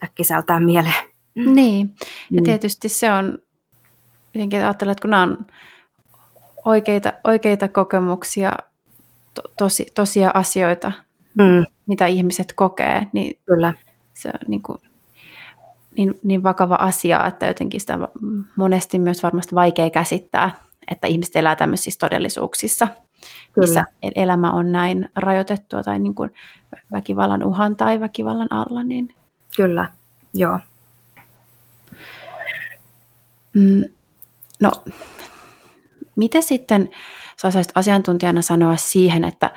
[0.04, 1.12] äkkiseltää mieleen.
[1.36, 1.96] Niin,
[2.32, 2.44] ja mm.
[2.44, 3.38] tietysti se on,
[4.34, 5.46] jotenkin ajattelen, että kun nämä on
[6.66, 8.52] oikeita, oikeita kokemuksia,
[9.34, 10.92] to, tosi, tosia asioita,
[11.38, 11.66] mm.
[11.86, 13.74] mitä ihmiset kokee, niin Kyllä.
[14.14, 14.78] se on niin, kuin,
[15.98, 18.00] niin, niin vakava asia, että jotenkin sitä
[18.56, 20.52] monesti myös varmasti vaikea käsittää,
[20.92, 22.88] että ihmiset elää tämmöisissä todellisuuksissa,
[23.54, 23.68] Kyllä.
[23.68, 23.86] missä
[24.16, 26.34] elämä on näin rajoitettua tai niin kuin
[26.92, 29.16] väkivallan uhan tai väkivallan alla, niin
[29.56, 29.90] Kyllä,
[30.34, 30.60] joo.
[33.54, 33.84] Mm,
[34.60, 34.72] no,
[36.16, 36.90] miten sitten
[37.42, 39.52] sä osaisit asiantuntijana sanoa siihen, että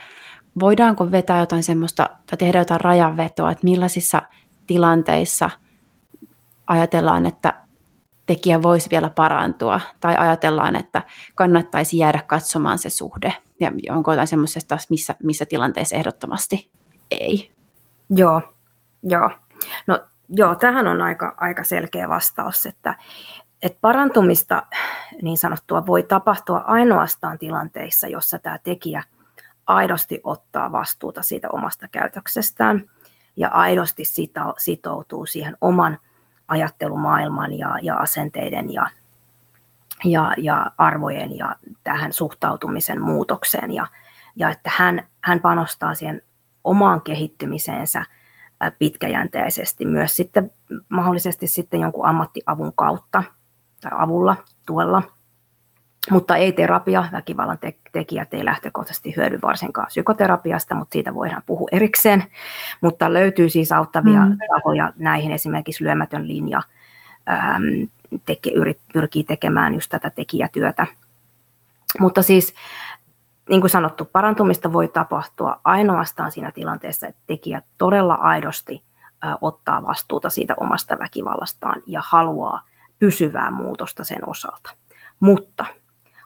[0.61, 4.23] voidaanko vetää jotain semmoista tai tehdä jotain rajanvetoa, että millaisissa
[4.67, 5.51] tilanteissa
[6.67, 7.55] ajatellaan, että
[8.27, 11.03] tekijä voisi vielä parantua, tai ajatellaan, että
[11.35, 16.71] kannattaisi jäädä katsomaan se suhde, ja onko jotain semmoisesta, missä, missä tilanteessa ehdottomasti
[17.11, 17.53] ei?
[18.11, 18.43] Joo,
[19.03, 19.31] joo.
[19.87, 22.95] No joo, tähän on aika, aika selkeä vastaus, että,
[23.63, 24.63] että parantumista
[25.23, 29.03] niin sanottua voi tapahtua ainoastaan tilanteissa, jossa tämä tekijä
[29.67, 32.91] aidosti ottaa vastuuta siitä omasta käytöksestään
[33.37, 34.03] ja aidosti
[34.59, 35.99] sitoutuu siihen oman
[36.49, 38.87] ajattelumaailman ja, ja asenteiden ja,
[40.05, 43.71] ja, ja arvojen ja tähän suhtautumisen muutokseen.
[43.73, 43.87] Ja,
[44.37, 46.23] ja että hän, hän panostaa siihen
[46.65, 48.05] omaan kehittymiseensä–
[48.79, 50.51] pitkäjänteisesti myös sitten
[50.89, 53.23] mahdollisesti sitten jonkun ammattiavun kautta
[53.81, 54.37] tai avulla,
[54.67, 55.03] tuella.
[56.11, 57.59] Mutta ei terapia, väkivallan
[57.93, 62.25] tekijät ei lähtökohtaisesti hyödy varsinkaan psykoterapiasta, mutta siitä voidaan puhua erikseen.
[62.81, 64.37] Mutta löytyy siis auttavia mm.
[64.55, 66.63] tahoja näihin, esimerkiksi lyömätön linja
[67.29, 67.65] ähm,
[68.27, 70.87] teke, yrit, pyrkii tekemään just tätä tekijätyötä.
[72.01, 72.55] Mutta siis
[73.49, 78.83] niin kuin sanottu, parantumista voi tapahtua ainoastaan siinä tilanteessa, että tekijä todella aidosti
[79.41, 82.63] ottaa vastuuta siitä omasta väkivallastaan ja haluaa
[82.99, 84.71] pysyvää muutosta sen osalta.
[85.21, 85.65] Mutta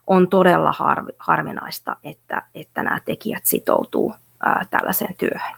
[0.07, 0.75] on todella
[1.19, 4.15] harvinaista, että, että nämä tekijät sitoutuu
[4.71, 5.57] tällaiseen työhön.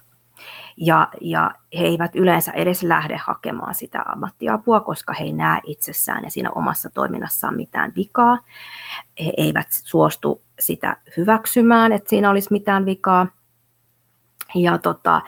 [0.76, 6.24] Ja, ja he eivät yleensä edes lähde hakemaan sitä ammattiapua, koska he ei näe itsessään
[6.24, 8.38] ja siinä omassa toiminnassaan mitään vikaa.
[9.24, 13.26] He eivät suostu sitä hyväksymään, että siinä olisi mitään vikaa.
[14.54, 15.22] Ja tota,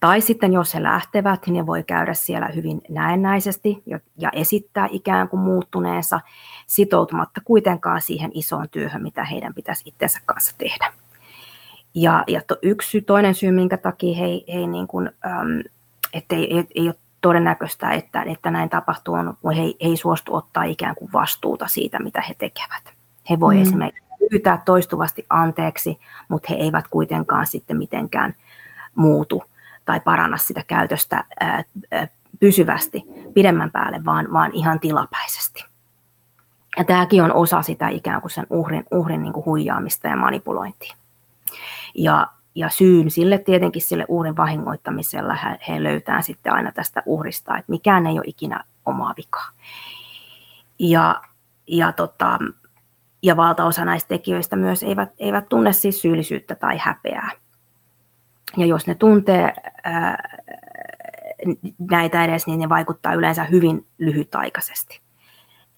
[0.00, 3.82] tai sitten jos he lähtevät, niin ne voi käydä siellä hyvin näennäisesti
[4.18, 6.20] ja esittää ikään kuin muuttuneensa
[6.66, 10.92] sitoutumatta kuitenkaan siihen isoon työhön, mitä heidän pitäisi itsensä kanssa tehdä.
[12.00, 14.24] Ja, ja to, yksi toinen syy, minkä takia he,
[14.54, 15.62] he niin kuin, äm,
[16.12, 20.34] ettei, ei, ei ole todennäköistä, että, että näin tapahtuu, on, kun he, he ei suostu
[20.34, 22.94] ottaa ikään kuin vastuuta siitä, mitä he tekevät.
[23.30, 23.62] He voi mm.
[23.62, 28.34] esimerkiksi pyytää toistuvasti anteeksi, mutta he eivät kuitenkaan sitten mitenkään
[28.94, 29.44] muutu
[29.84, 32.08] tai paranna sitä käytöstä ää, ää,
[32.40, 35.64] pysyvästi pidemmän päälle, vaan, vaan ihan tilapäisesti.
[36.78, 40.96] Ja tämäkin on osa sitä ikään kuin sen uhrin, uhrin niin kuin huijaamista ja manipulointia.
[41.94, 47.58] Ja, ja syyn sille tietenkin sille uhrin vahingoittamisella he, he löytää sitten aina tästä uhrista,
[47.58, 49.50] että mikään ei ole ikinä omaa vikaa.
[50.78, 51.22] Ja,
[51.66, 52.38] ja, tota,
[53.22, 57.30] ja valtaosa näistä tekijöistä myös eivät, eivät tunne siis syyllisyyttä tai häpeää.
[58.56, 60.38] Ja jos ne tuntee ää,
[61.90, 65.00] näitä edes, niin ne vaikuttaa yleensä hyvin lyhytaikaisesti.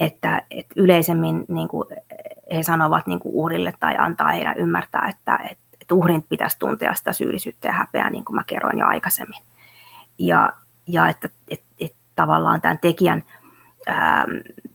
[0.00, 1.88] Että, että yleisemmin niin kuin
[2.54, 6.94] he sanovat niin kuin uhrille tai antaa heidän ymmärtää, että, että, että uhrin pitäisi tuntea
[6.94, 9.42] sitä syyllisyyttä ja häpeää, niin kuin mä kerroin jo aikaisemmin.
[10.18, 10.52] Ja,
[10.86, 13.24] ja että, että, että tavallaan tämän tekijän
[13.86, 14.24] ää,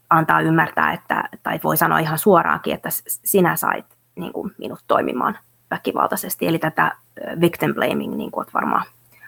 [0.10, 3.86] antaa ymmärtää, että, tai voi sanoa ihan suoraankin, että sinä sait
[4.16, 5.38] niin kuin, minut toimimaan
[5.72, 6.48] väkivaltaisesti.
[6.48, 6.96] Eli tätä
[7.42, 8.86] victim blaming, niin kuin olet varmaan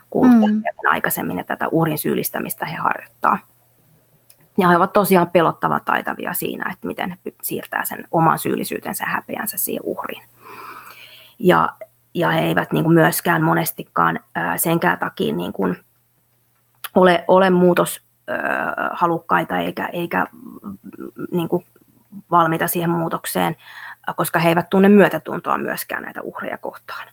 [0.09, 0.61] kuullut mm.
[0.89, 3.39] aikaisemmin, että tätä uhrin syyllistämistä he harjoittaa.
[4.57, 9.09] Ja he ovat tosiaan pelottavan taitavia siinä, että miten he siirtää sen oman syyllisyytensä ja
[9.09, 10.23] häpeänsä siihen uhriin.
[11.39, 11.69] Ja,
[12.13, 14.19] ja he eivät niin kuin myöskään monestikaan
[14.57, 15.77] senkään takia niin kuin
[16.95, 20.27] ole, ole muutoshalukkaita eikä, eikä
[21.31, 21.65] niin kuin
[22.31, 23.55] valmiita siihen muutokseen,
[24.15, 27.07] koska he eivät tunne myötätuntoa myöskään näitä uhreja kohtaan.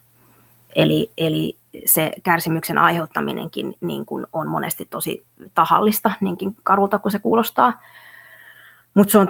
[0.75, 7.19] Eli, eli se kärsimyksen aiheuttaminenkin niin kuin on monesti tosi tahallista, niinkin karulta kuin se
[7.19, 7.81] kuulostaa.
[8.95, 9.27] Mutta se on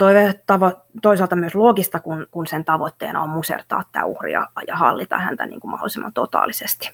[1.01, 5.59] toisaalta myös loogista, kun, kun sen tavoitteena on musertaa tämä uhria ja hallita häntä niin
[5.59, 6.91] kuin mahdollisimman totaalisesti.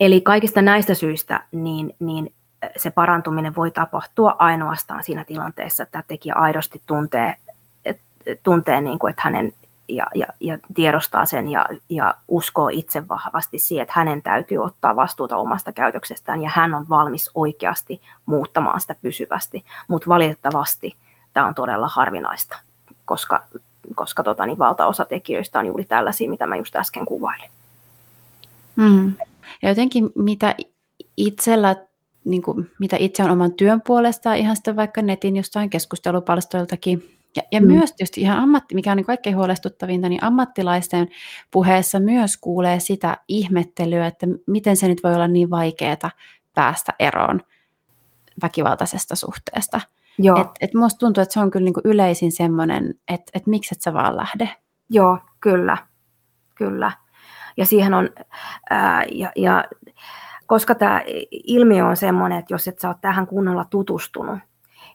[0.00, 2.32] Eli kaikista näistä syistä niin, niin
[2.76, 7.34] se parantuminen voi tapahtua ainoastaan siinä tilanteessa, että tekijä aidosti tuntee,
[7.84, 8.00] et,
[8.42, 9.52] tuntee niin kuin, että hänen
[9.88, 14.96] ja, ja, ja tiedostaa sen ja, ja uskoo itse vahvasti siihen, että hänen täytyy ottaa
[14.96, 19.64] vastuuta omasta käytöksestään ja hän on valmis oikeasti muuttamaan sitä pysyvästi.
[19.88, 20.96] Mutta valitettavasti
[21.38, 22.58] tämä on todella harvinaista,
[23.04, 23.44] koska,
[23.94, 27.50] koska tota, niin valtaosa tekijöistä on juuri tällaisia, mitä mä just äsken kuvailin.
[28.76, 29.14] Mm.
[29.62, 30.54] Ja jotenkin mitä
[31.16, 31.76] itsellä
[32.24, 37.42] niin kuin, mitä itse on oman työn puolesta, ihan sitten vaikka netin jostain keskustelupalstoiltakin ja,
[37.52, 37.66] ja mm.
[37.66, 41.08] myös tietysti ihan ammatti, mikä on niin kaikkein huolestuttavinta, niin ammattilaisten
[41.50, 46.10] puheessa myös kuulee sitä ihmettelyä, että miten se nyt voi olla niin vaikeaa
[46.54, 47.40] päästä eroon
[48.42, 49.80] väkivaltaisesta suhteesta.
[50.18, 50.40] Joo.
[50.40, 53.82] Et, et musta tuntuu, että se on kyllä niin yleisin semmoinen, että et miksi et
[53.82, 54.50] sä vaan lähde.
[54.90, 55.76] Joo, kyllä,
[56.54, 56.92] kyllä.
[57.56, 58.10] Ja siihen on,
[58.70, 59.64] ää, ja, ja
[60.46, 64.38] koska tämä ilmiö on semmoinen, että jos et sä ole tähän kunnolla tutustunut,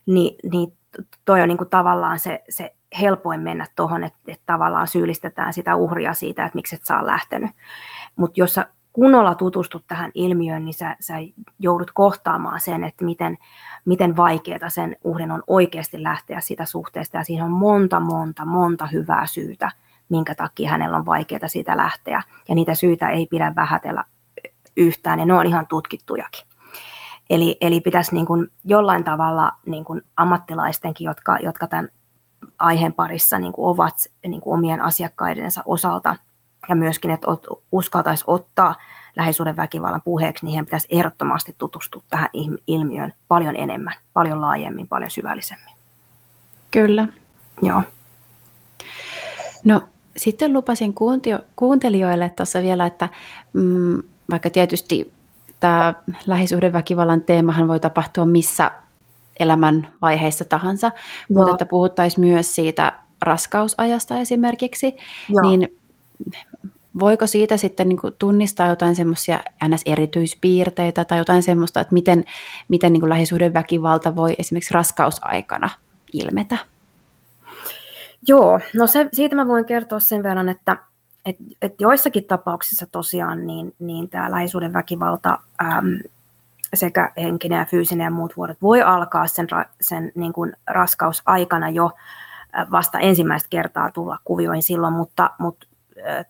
[0.05, 0.77] niin, niin
[1.25, 5.75] toi on niin kuin tavallaan se, se helpoin mennä tuohon, että, että tavallaan syyllistetään sitä
[5.75, 7.51] uhria siitä, että miksi et saa lähtenyt.
[8.15, 11.13] Mutta jos sä kunnolla tutustut tähän ilmiöön, niin sä, sä
[11.59, 13.37] joudut kohtaamaan sen, että miten,
[13.85, 17.17] miten vaikeaa sen uhrin on oikeasti lähteä sitä suhteesta.
[17.17, 19.71] Ja siinä on monta, monta, monta hyvää syytä,
[20.09, 22.23] minkä takia hänellä on vaikeaa siitä lähteä.
[22.49, 24.03] Ja niitä syitä ei pidä vähätellä
[24.77, 26.47] yhtään, ja ne on ihan tutkittujakin.
[27.29, 31.89] Eli, eli pitäisi niin kuin jollain tavalla niin kuin ammattilaistenkin, jotka, jotka tämän
[32.59, 33.95] aiheen parissa niin kuin ovat
[34.27, 36.15] niin kuin omien asiakkaidensa osalta
[36.69, 37.27] ja myöskin, että
[37.71, 38.75] uskaltaisi ottaa
[39.15, 42.29] lähisuuden väkivallan puheeksi, niin heidän pitäisi ehdottomasti tutustua tähän
[42.67, 45.75] ilmiöön paljon enemmän, paljon laajemmin, paljon syvällisemmin.
[46.71, 47.07] Kyllä.
[47.61, 47.81] Joo.
[49.63, 49.81] No
[50.17, 50.93] sitten lupasin
[51.55, 53.09] kuuntelijoille tuossa vielä, että
[53.53, 55.13] mm, vaikka tietysti
[55.59, 55.93] tämä
[56.25, 58.71] lähisuhdeväkivallan teemahan voi tapahtua missä
[59.39, 61.39] elämän vaiheissa tahansa, Joo.
[61.39, 64.95] mutta että puhuttaisiin myös siitä raskausajasta esimerkiksi,
[65.29, 65.41] Joo.
[65.41, 65.79] niin
[66.99, 72.23] voiko siitä sitten niin kuin tunnistaa jotain semmoisia NS-erityispiirteitä tai jotain semmoista, että miten,
[72.67, 75.69] miten niin lähisuhdeväkivalta voi esimerkiksi raskausaikana
[76.13, 76.57] ilmetä?
[78.27, 80.77] Joo, no se, siitä mä voin kertoa sen verran, että
[81.25, 85.99] et, et joissakin tapauksissa tosiaan niin, niin tämä lähisuuden väkivalta äm,
[86.73, 89.47] sekä henkinen ja fyysinen ja muut vuodet voi alkaa sen,
[89.81, 91.91] sen niin kuin raskausaikana jo
[92.71, 95.67] vasta ensimmäistä kertaa tulla kuvioihin silloin, mutta, mutta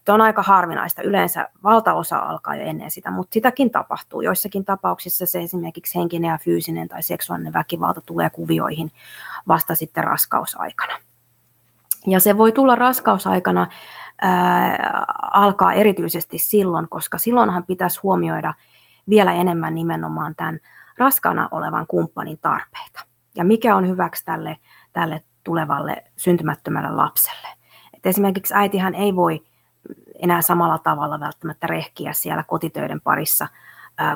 [0.09, 1.01] on aika harvinaista.
[1.01, 4.21] Yleensä valtaosa alkaa jo ennen sitä, mutta sitäkin tapahtuu.
[4.21, 8.91] Joissakin tapauksissa se esimerkiksi henkinen ja fyysinen tai seksuaalinen väkivalta tulee kuvioihin
[9.47, 10.93] vasta sitten raskausaikana.
[12.07, 13.67] Ja se voi tulla raskausaikana
[15.31, 18.53] alkaa erityisesti silloin, koska silloinhan pitäisi huomioida
[19.09, 20.59] vielä enemmän nimenomaan tämän
[20.97, 22.99] raskana olevan kumppanin tarpeita.
[23.35, 24.57] Ja mikä on hyväksi tälle,
[24.93, 27.47] tälle tulevalle syntymättömälle lapselle.
[27.93, 29.43] Et esimerkiksi äitihän ei voi
[30.19, 33.47] enää samalla tavalla välttämättä rehkiä siellä kotitöiden parissa,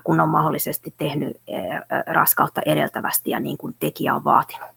[0.03, 1.41] kun on mahdollisesti tehnyt
[2.07, 4.69] raskautta edeltävästi ja niin kuin tekijä on vaatinut.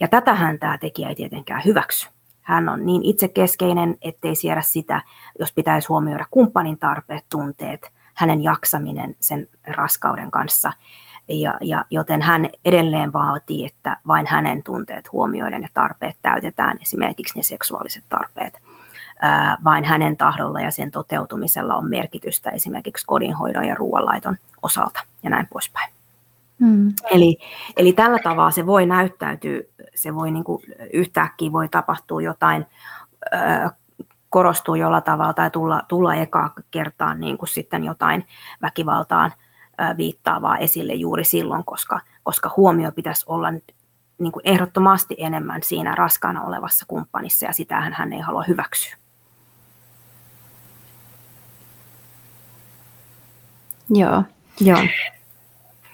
[0.00, 2.08] Ja tätähän tämä tekijä ei tietenkään hyväksy.
[2.42, 5.02] Hän on niin itsekeskeinen, ettei siedä sitä,
[5.38, 10.72] jos pitäisi huomioida kumppanin tarpeet, tunteet, hänen jaksaminen sen raskauden kanssa.
[11.28, 17.38] Ja, ja, joten hän edelleen vaatii, että vain hänen tunteet huomioiden ja tarpeet täytetään, esimerkiksi
[17.38, 18.60] ne seksuaaliset tarpeet.
[19.64, 25.46] Vain hänen tahdolla ja sen toteutumisella on merkitystä esimerkiksi kodinhoidon ja ruoanlaiton osalta ja näin
[25.46, 25.92] poispäin.
[26.58, 26.92] Mm.
[27.10, 27.38] Eli,
[27.76, 29.60] eli tällä tavalla se voi näyttäytyä,
[29.94, 30.62] se voi niin kuin
[30.92, 32.66] yhtäkkiä voi tapahtua jotain,
[33.32, 33.70] ö,
[34.28, 38.26] korostuu jollain tavalla tai tulla, tulla ekaa kertaa niin kuin sitten jotain
[38.62, 39.32] väkivaltaan
[39.80, 43.52] ö, viittaavaa esille juuri silloin, koska, koska huomio pitäisi olla
[44.18, 48.96] niin kuin ehdottomasti enemmän siinä raskaana olevassa kumppanissa ja sitähän hän ei halua hyväksyä.
[53.90, 54.22] Joo.
[54.60, 54.78] Joo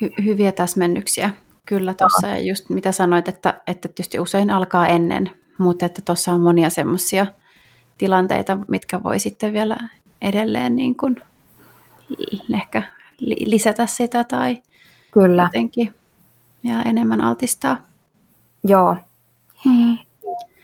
[0.03, 1.31] hy- hyviä täsmennyksiä
[1.67, 2.27] kyllä tuossa.
[2.27, 6.71] Ja just mitä sanoit, että, että tietysti usein alkaa ennen, mutta että tuossa on monia
[6.71, 7.27] semmoisia
[7.99, 9.77] tilanteita, mitkä voi sitten vielä
[10.23, 11.17] edelleen niin kuin
[12.55, 12.83] ehkä
[13.21, 14.63] lisätä sitä tai
[15.11, 15.43] Kyllä.
[15.43, 15.95] jotenkin
[16.63, 17.77] ja enemmän altistaa.
[18.65, 18.97] Joo.
[19.65, 19.99] Hmm.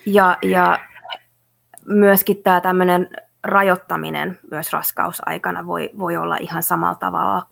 [0.07, 0.78] Ja, ja
[1.87, 3.11] myöskin tämä tämmöinen
[3.45, 7.47] rajoittaminen myös raskausaikana voi, voi olla ihan samalla tavalla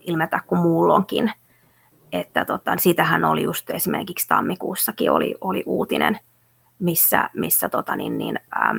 [0.00, 1.32] ilmetä kuin muulloinkin.
[2.12, 6.20] Että tota, siitähän oli just esimerkiksi tammikuussakin oli, oli uutinen,
[6.78, 8.78] missä, missä tota, niin, niin, äm,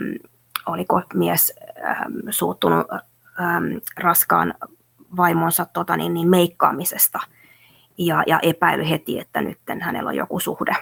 [0.66, 1.53] oliko mies
[1.86, 4.53] äm, suuttunut äm, raskaan
[5.18, 7.20] vaimonsa tota, niin, niin, meikkaamisesta
[7.97, 10.76] ja, ja epäily heti, että nyt hänellä on joku suhde.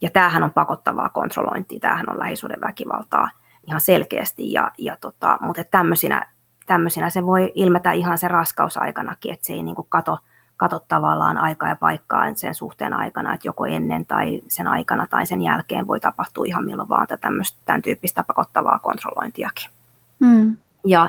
[0.00, 3.30] Ja tämähän on pakottavaa kontrollointia, tämähän on lähisuhdeväkivaltaa
[3.68, 6.26] ihan selkeästi, ja, ja tota, mutta tämmöisinä
[6.68, 10.18] tämmöisenä se voi ilmetä ihan sen raskausaikanakin, että se ei niin kuin kato,
[10.56, 15.26] kato tavallaan aikaa ja paikkaa sen suhteen aikana, että joko ennen tai sen aikana tai
[15.26, 19.70] sen jälkeen voi tapahtua ihan milloin vaan tämmöistä, tämän tyyppistä pakottavaa kontrollointiakin.
[20.18, 20.56] Mm.
[20.86, 21.08] Ja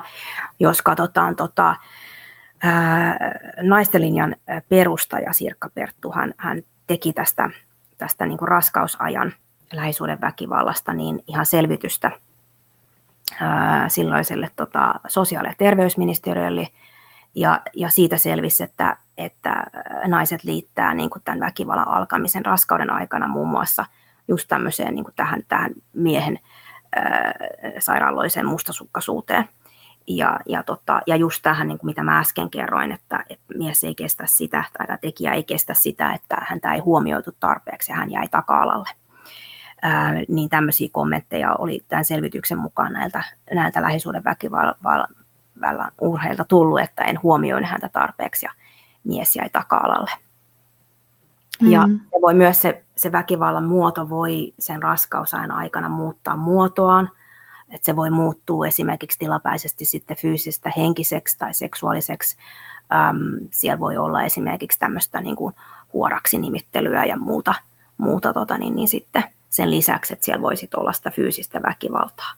[0.60, 1.76] jos katsotaan tota,
[2.64, 3.18] ää,
[3.62, 4.36] naistelinjan
[4.70, 7.50] perustaja Sirkka Perttu, hän, hän teki tästä,
[7.98, 9.34] tästä niin kuin raskausajan
[9.74, 12.12] lähisuuden väkivallasta niin ihan selvitystä
[13.88, 16.68] silloiselle tota, sosiaali- ja terveysministeriölle,
[17.36, 19.64] ja, ja siitä selvisi, että, että
[20.08, 23.86] naiset liittää niin kuin tämän väkivallan alkamisen raskauden aikana muun muassa
[24.28, 26.40] just tämmöiseen niin kuin tähän, tähän miehen
[26.96, 27.34] ää,
[27.80, 29.50] sairaaloiseen mustasukkaisuuteen.
[30.08, 33.84] Ja, ja, tota, ja just tähän, niin kuin mitä mä äsken kerroin, että, että mies
[33.84, 38.12] ei kestä sitä, tai tekijä ei kestä sitä, että häntä ei huomioitu tarpeeksi ja hän
[38.12, 38.90] jäi taka-alalle
[39.82, 43.24] ää, niin tämmöisiä kommentteja oli tämän selvityksen mukaan näiltä,
[43.54, 48.52] näiltä lähisuuden väkivallan urheilta tullut, että en huomioin häntä tarpeeksi ja
[49.04, 50.12] mies jäi taka-alalle.
[51.62, 51.72] Mm-hmm.
[51.72, 57.10] Ja se voi myös se, se väkivallan muoto voi sen raskausajan aikana muuttaa muotoaan,
[57.70, 62.38] että se voi muuttua esimerkiksi tilapäisesti sitten fyysistä henkiseksi tai seksuaaliseksi.
[63.10, 65.56] Äm, siellä voi olla esimerkiksi tämmöistä niin kuin
[65.94, 67.54] huoraksi nimittelyä ja muuta,
[67.98, 72.34] muuta tota, niin, niin sitten sen lisäksi, että siellä voisi olla sitä fyysistä väkivaltaa.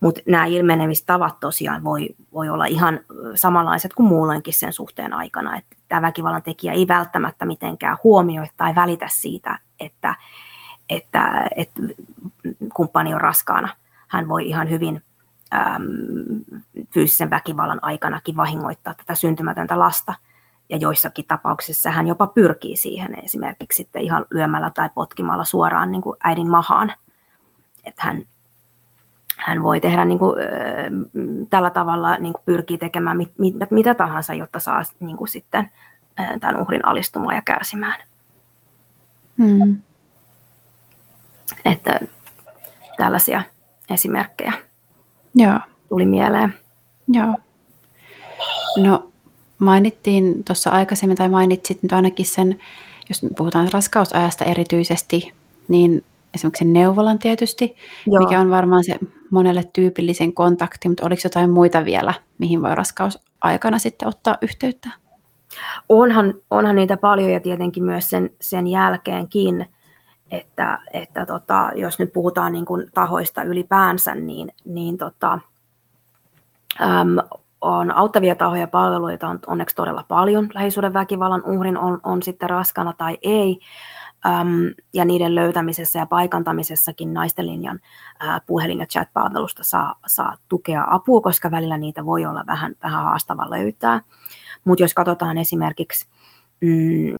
[0.00, 3.00] Mutta nämä ilmenemistavat tosiaan voi, voi olla ihan
[3.34, 5.56] samanlaiset kuin muulloinkin sen suhteen aikana.
[5.56, 10.14] Että tämä väkivallan tekijä ei välttämättä mitenkään huomioi tai välitä siitä, että,
[10.88, 11.82] että, että
[12.74, 13.68] kumppani on raskaana.
[14.08, 15.02] Hän voi ihan hyvin
[15.54, 15.82] äm,
[16.90, 20.14] fyysisen väkivallan aikanakin vahingoittaa tätä syntymätöntä lasta–
[20.70, 26.02] ja joissakin tapauksissa hän jopa pyrkii siihen esimerkiksi sitten ihan lyömällä tai potkimalla suoraan niin
[26.02, 26.92] kuin äidin mahaan.
[27.84, 28.22] Että hän,
[29.36, 30.36] hän voi tehdä niin kuin,
[31.50, 35.70] tällä tavalla, niin kuin pyrkii tekemään mit, mit, mitä tahansa, jotta saa niin kuin sitten
[36.40, 38.02] tämän uhrin alistumaan ja kärsimään.
[39.38, 39.76] Hmm.
[41.64, 42.00] Että
[42.96, 43.42] tällaisia
[43.90, 44.52] esimerkkejä
[45.34, 45.58] Joo.
[45.88, 46.54] tuli mieleen.
[47.08, 47.34] Joo.
[48.76, 49.09] No
[49.60, 52.60] mainittiin tuossa aikaisemmin, tai mainitsit nyt ainakin sen,
[53.08, 55.32] jos puhutaan raskausajasta erityisesti,
[55.68, 56.04] niin
[56.34, 58.18] esimerkiksi neuvolan tietysti, Joo.
[58.18, 58.98] mikä on varmaan se
[59.30, 64.90] monelle tyypillisen kontakti, mutta oliko jotain muita vielä, mihin voi raskausaikana sitten ottaa yhteyttä?
[65.88, 69.66] Onhan, onhan niitä paljon ja tietenkin myös sen, sen jälkeenkin,
[70.30, 75.38] että, että tota, jos nyt puhutaan niin kuin tahoista ylipäänsä, niin, niin tota,
[76.80, 80.48] äm, on auttavia tahoja ja palveluita on onneksi todella paljon.
[80.54, 83.60] Lähisuuden väkivallan uhrin on, on sitten raskana tai ei.
[84.26, 87.80] Äm, ja niiden löytämisessä ja paikantamisessakin naisten linjan
[88.20, 93.04] ää, puhelin- ja chat-palvelusta saa, saa tukea apua, koska välillä niitä voi olla vähän, vähän
[93.04, 94.00] haastava löytää.
[94.64, 96.06] Mutta jos katsotaan esimerkiksi
[96.60, 97.14] mm,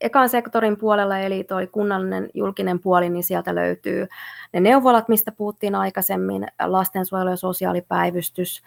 [0.00, 4.06] ekan sektorin puolella, eli toi kunnallinen julkinen puoli, niin sieltä löytyy
[4.52, 8.62] ne neuvolat, mistä puhuttiin aikaisemmin, lastensuojelu- ja sosiaalipäivystys,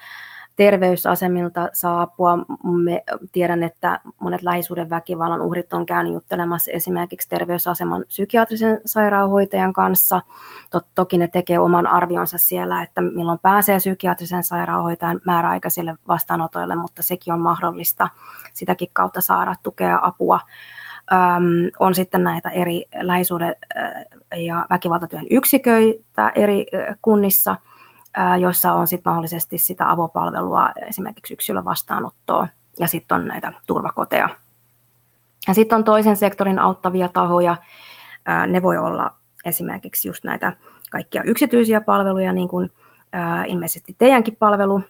[0.60, 2.38] terveysasemilta saa apua.
[2.64, 10.22] Me tiedän, että monet lähisuuden väkivallan uhrit on käynyt juttelemassa esimerkiksi terveysaseman psykiatrisen sairaanhoitajan kanssa.
[10.70, 17.03] Tot, toki ne tekee oman arvionsa siellä, että milloin pääsee psykiatrisen sairaanhoitajan määräaikaisille vastaanotoille, mutta
[17.03, 18.10] sekin on mahdollista
[18.53, 20.39] sitäkin kautta saada tukea apua.
[21.12, 23.55] Öm, on sitten näitä eri lähisuuden
[24.36, 26.66] ja väkivaltatyön yksiköitä eri
[27.01, 27.55] kunnissa–
[28.39, 32.47] joissa on sitten mahdollisesti sitä avopalvelua, esimerkiksi yksilön vastaanottoa,
[32.80, 34.30] ja sitten on näitä turvakoteja.
[35.47, 37.57] Ja sitten on toisen sektorin auttavia tahoja.
[38.47, 39.12] Ne voi olla
[39.45, 40.53] esimerkiksi just näitä
[40.91, 42.72] kaikkia yksityisiä palveluja, niin kuin
[43.47, 44.82] ilmeisesti teidänkin palvelu,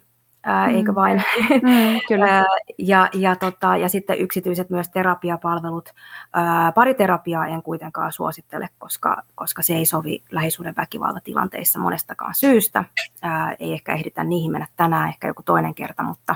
[0.43, 0.75] ää, mm.
[0.75, 1.23] eikö vain?
[1.49, 2.45] Mm, kyllä.
[2.77, 5.89] ja, ja, tota, ja sitten yksityiset myös terapiapalvelut.
[6.33, 12.83] Ää, pariterapiaa en kuitenkaan suosittele, koska, koska se ei sovi lähisuuden väkivaltatilanteissa monestakaan syystä.
[13.21, 16.35] Ää, ei ehkä ehditä niihin mennä tänään, ehkä joku toinen kerta, mutta,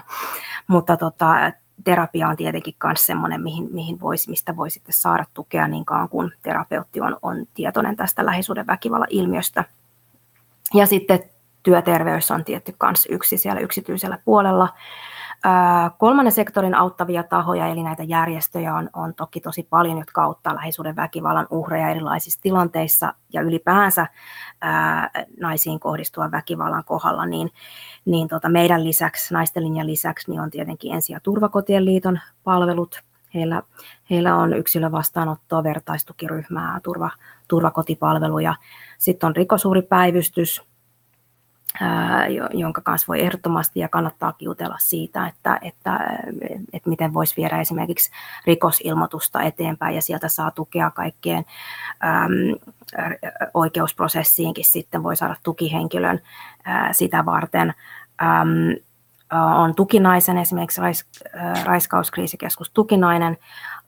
[0.67, 1.51] mutta tota,
[1.83, 6.09] terapia on tietenkin myös sellainen, mihin, mihin voisi, mistä voi sitten saada tukea niin kauan
[6.09, 9.63] kuin terapeutti on, on tietoinen tästä lähisuuden väkivallan ilmiöstä.
[10.73, 11.19] Ja sitten
[11.63, 14.69] työterveys on tietty myös yksi siellä yksityisellä puolella.
[15.97, 20.95] Kolmannen sektorin auttavia tahoja, eli näitä järjestöjä on, on toki tosi paljon, jotka auttaa lähisuuden
[20.95, 24.07] väkivallan uhreja erilaisissa tilanteissa ja ylipäänsä
[24.61, 25.09] ää,
[25.39, 27.49] naisiin kohdistuvan väkivallan kohdalla, niin,
[28.05, 33.03] niin tota meidän lisäksi, naisten linjan lisäksi, niin on tietenkin Ensi- ja turvakotien liiton palvelut.
[33.33, 33.63] Heillä,
[34.09, 37.09] heillä on yksilövastaanottoa, vertaistukiryhmää, turva,
[37.47, 38.55] turvakotipalveluja.
[38.97, 40.61] Sitten on rikosuhripäivystys,
[42.53, 45.99] jonka kanssa voi ehdottomasti ja kannattaa jutella siitä, että, että,
[46.73, 48.11] että miten voisi viedä esimerkiksi
[48.45, 51.45] rikosilmoitusta eteenpäin ja sieltä saa tukea kaikkeen
[52.03, 52.59] äm,
[53.53, 56.19] oikeusprosessiinkin sitten voi saada tukihenkilön
[56.63, 57.73] ää, sitä varten.
[58.21, 58.75] Äm,
[59.33, 61.05] on tukinaisen, esimerkiksi rais,
[61.35, 63.37] äh, raiskauskriisikeskus Tukinainen,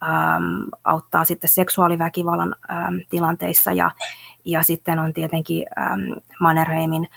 [0.04, 3.92] ähm, auttaa sitten seksuaaliväkivallan ähm, tilanteissa ja,
[4.46, 7.10] ja sitten on tietenkin ähm, Mannerheimin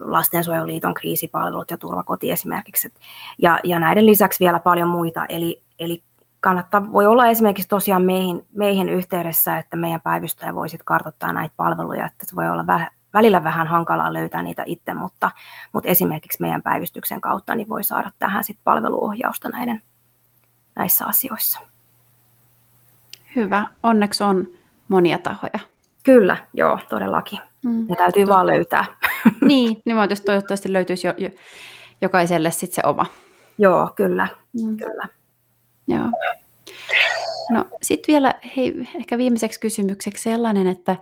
[0.00, 2.92] lastensuojeluliiton kriisipalvelut ja turvakoti esimerkiksi.
[3.38, 6.02] Ja, ja näiden lisäksi vielä paljon muita, eli, eli
[6.40, 12.06] kannattaa, voi olla esimerkiksi tosiaan meihin, meihin yhteydessä, että meidän päivystäjä voisi kartoittaa näitä palveluja,
[12.06, 15.30] että se voi olla vähän, välillä vähän hankalaa löytää niitä itse, mutta,
[15.72, 19.82] mutta esimerkiksi meidän päivystyksen kautta niin voi saada tähän sit palveluohjausta näiden,
[20.76, 21.60] näissä asioissa.
[23.36, 23.66] Hyvä.
[23.82, 24.48] Onneksi on
[24.88, 25.58] monia tahoja.
[26.02, 27.38] Kyllä, joo, todellakin.
[27.62, 27.86] Mm.
[27.88, 28.34] Ne täytyy Totta.
[28.34, 28.84] vaan löytää.
[29.48, 31.30] Niin, niin tietysti toivottavasti löytyisi jo, jo,
[32.00, 33.06] jokaiselle sitten se oma.
[33.58, 34.28] Joo, kyllä.
[34.62, 34.76] Mm.
[34.76, 35.08] kyllä.
[35.88, 36.06] Joo.
[37.50, 40.96] No sitten vielä hei, ehkä viimeiseksi kysymykseksi sellainen, että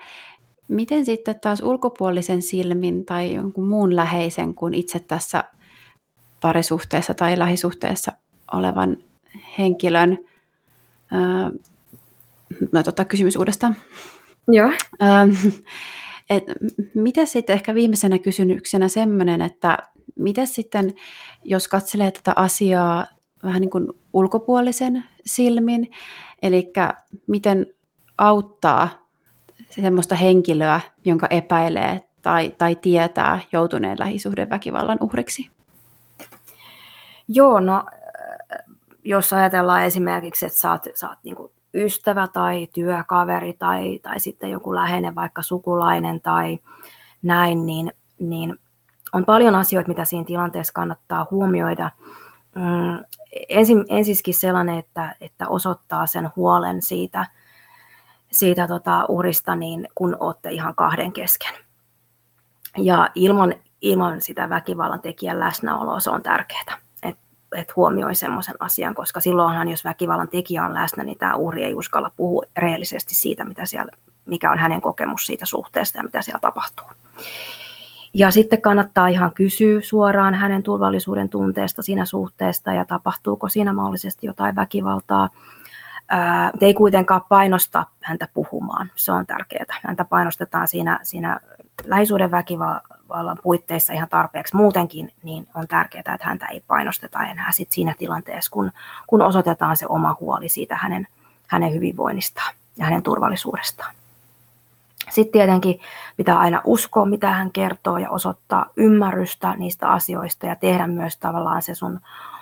[0.68, 5.44] miten sitten taas ulkopuolisen silmin tai jonkun muun läheisen kuin itse tässä
[6.40, 8.12] parisuhteessa tai lähisuhteessa
[8.52, 8.96] olevan
[9.58, 10.18] henkilön,
[11.10, 11.50] ää,
[12.72, 13.76] no tota, kysymys uudestaan.
[14.48, 14.70] Joo.
[15.00, 15.28] Ää,
[16.30, 16.44] et
[16.94, 19.78] mitä sitten ehkä viimeisenä kysymyksenä semmoinen, että
[20.16, 20.94] mitä sitten,
[21.44, 23.06] jos katselee tätä asiaa
[23.42, 25.90] vähän niin kuin ulkopuolisen silmin,
[26.42, 26.72] eli
[27.26, 27.66] miten
[28.18, 28.88] auttaa
[29.70, 35.50] semmoista henkilöä, jonka epäilee tai, tai tietää joutuneen lähisuhdeväkivallan uhriksi?
[37.28, 37.84] Joo, no
[39.04, 41.36] jos ajatellaan esimerkiksi, että sä oot, sä oot niin
[41.74, 46.58] ystävä tai työkaveri tai, tai sitten joku läheinen, vaikka sukulainen tai
[47.22, 48.58] näin, niin, niin
[49.12, 51.90] on paljon asioita, mitä siinä tilanteessa kannattaa huomioida.
[52.54, 53.04] Mm,
[53.48, 57.26] ensin, ensiskin sellainen, että, että osoittaa sen huolen siitä,
[58.32, 61.54] siitä tota uhrista, niin kun olette ihan kahden kesken.
[62.78, 66.85] Ja ilman, ilman sitä väkivallan tekijän läsnäoloa se on tärkeää
[67.52, 71.74] että huomioi semmoisen asian, koska silloinhan, jos väkivallan tekijä on läsnä, niin tämä uhri ei
[71.74, 73.92] uskalla puhua rehellisesti siitä, mitä siellä,
[74.26, 76.86] mikä on hänen kokemus siitä suhteesta ja mitä siellä tapahtuu.
[78.14, 84.26] Ja sitten kannattaa ihan kysyä suoraan hänen turvallisuuden tunteesta siinä suhteesta ja tapahtuuko siinä mahdollisesti
[84.26, 85.28] jotain väkivaltaa.
[86.08, 89.80] Ää, ei kuitenkaan painosta häntä puhumaan, se on tärkeää.
[89.82, 91.40] Häntä painostetaan siinä, siinä
[91.84, 92.30] lähisuuden
[93.06, 97.94] väkivallan puitteissa ihan tarpeeksi muutenkin, niin on tärkeää, että häntä ei painosteta enää sit siinä
[97.98, 98.72] tilanteessa, kun,
[99.06, 101.06] kun osoitetaan se oma huoli siitä hänen,
[101.46, 103.94] hänen hyvinvoinnistaan ja hänen turvallisuudestaan.
[105.10, 105.80] Sitten tietenkin
[106.16, 111.62] pitää aina uskoa, mitä hän kertoo ja osoittaa ymmärrystä niistä asioista ja tehdä myös tavallaan
[111.62, 112.00] se sun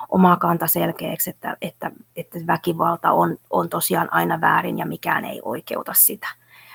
[0.09, 5.41] oma kanta selkeäksi, että, että, että väkivalta on, on tosiaan aina väärin ja mikään ei
[5.45, 6.29] oikeuta sitä.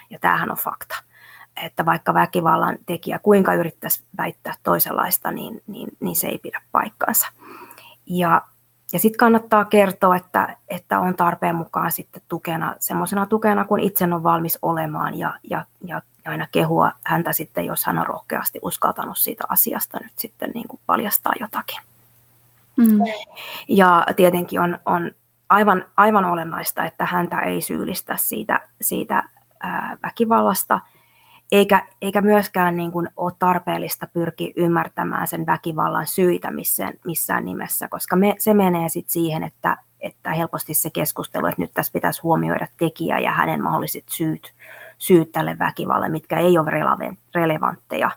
[0.09, 1.08] Ja tämähän on fakta.
[1.63, 7.27] Että vaikka väkivallan tekijä kuinka yrittäisi väittää toisenlaista, niin, niin, niin se ei pidä paikkaansa.
[8.05, 8.41] Ja,
[8.93, 14.03] ja sitten kannattaa kertoa, että, että on tarpeen mukaan sitten tukena, semmoisena tukena, kun itse
[14.03, 19.17] on valmis olemaan ja, ja, ja aina kehua häntä sitten, jos hän on rohkeasti uskaltanut
[19.17, 21.81] siitä asiasta nyt sitten niin kuin paljastaa jotakin.
[22.77, 22.99] Mm.
[23.67, 25.11] Ja tietenkin on, on
[25.49, 29.23] aivan, aivan olennaista, että häntä ei syyllistä siitä, siitä
[29.59, 30.79] ää, väkivallasta,
[31.51, 37.87] eikä, eikä myöskään niin kuin ole tarpeellista pyrkiä ymmärtämään sen väkivallan syitä missään, missään nimessä,
[37.87, 42.21] koska me, se menee sitten siihen, että, että helposti se keskustelu, että nyt tässä pitäisi
[42.21, 44.53] huomioida tekijä ja hänen mahdolliset syyt,
[44.97, 46.71] syyt tälle väkivalle, mitkä ei ole
[47.35, 48.11] relevantteja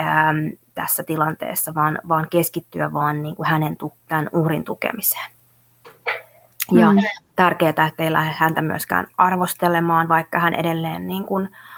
[0.00, 3.76] äm, tässä tilanteessa, vaan, vaan keskittyä vaan niin kuin hänen
[4.08, 5.30] tämän uhrin tukemiseen.
[6.72, 6.98] Ja mm.
[7.36, 11.75] tärkeää, että ei lähde häntä myöskään arvostelemaan, vaikka hän edelleen niin kuin, äh,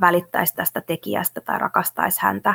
[0.00, 2.54] välittäisi tästä tekijästä tai rakastaisi häntä,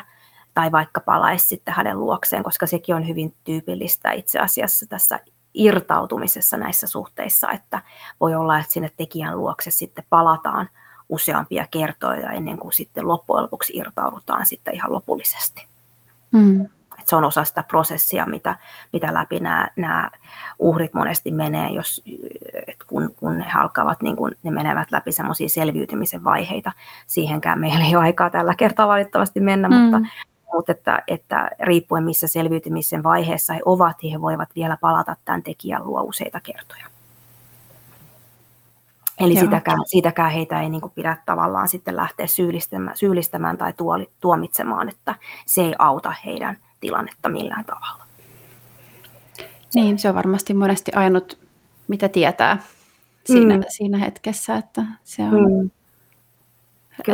[0.53, 5.19] tai vaikka palaisi sitten hänen luokseen, koska sekin on hyvin tyypillistä itse asiassa tässä
[5.53, 7.81] irtautumisessa näissä suhteissa, että
[8.19, 10.69] voi olla, että sinne tekijän luokse sitten palataan–
[11.09, 15.67] useampia kertoja ennen kuin sitten loppujen lopuksi irtaudutaan sitten ihan lopullisesti.
[16.31, 16.67] Mm.
[17.03, 18.55] Et se on osa sitä prosessia, mitä,
[18.93, 20.09] mitä läpi nämä, nämä
[20.59, 22.03] uhrit monesti menee, jos,
[22.67, 26.71] et kun, kun ne alkavat, niin kun ne menevät läpi semmoisia selviytymisen vaiheita.
[27.07, 29.75] Siihenkään meillä ei ole aikaa tällä kertaa valitettavasti mennä, mm.
[29.75, 29.99] mutta,
[30.53, 35.85] mutta että, että riippuen missä selviytymisen vaiheessa he ovat, he voivat vielä palata tämän tekijän
[35.85, 36.85] luo useita kertoja.
[39.19, 44.09] Eli sitäkään, siitäkään heitä ei niin kuin pidä tavallaan sitten lähteä syyllistämään, syyllistämään tai tuoli,
[44.21, 48.03] tuomitsemaan, että se ei auta heidän tilannetta millään tavalla.
[49.75, 51.39] Niin, se on varmasti monesti ainut,
[51.87, 52.57] mitä tietää
[53.25, 53.63] siinä, mm.
[53.67, 55.69] siinä hetkessä, että se on mm.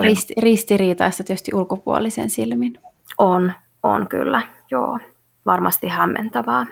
[0.02, 2.80] risti, ristiriitaista tietysti ulkopuolisen silmin.
[3.18, 3.54] On,
[3.84, 4.42] on kyllä,
[4.72, 5.00] joo.
[5.46, 6.66] Varmasti hämmentävää.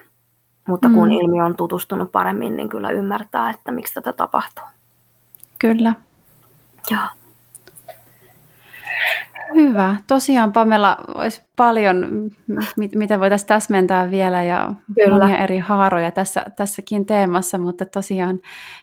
[0.68, 1.12] Mutta kun mm.
[1.12, 4.66] ilmiö on tutustunut paremmin, niin kyllä ymmärtää, että miksi tätä tapahtuu.
[5.60, 5.94] Kyllä.
[6.92, 7.08] Joo.
[9.56, 9.96] Hyvä.
[10.08, 12.08] Tosiaan Pamela, olisi paljon,
[12.96, 15.20] mitä voitaisiin täsmentää vielä ja Kyllä.
[15.20, 18.40] monia eri haaroja tässä, tässäkin teemassa, mutta tosiaan,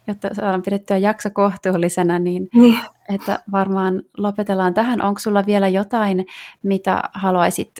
[0.06, 5.02] jotta saadaan pidettyä jakso kohtuullisena, niin, niin että varmaan lopetellaan tähän.
[5.02, 6.26] Onko sulla vielä jotain,
[6.62, 7.70] mitä haluaisit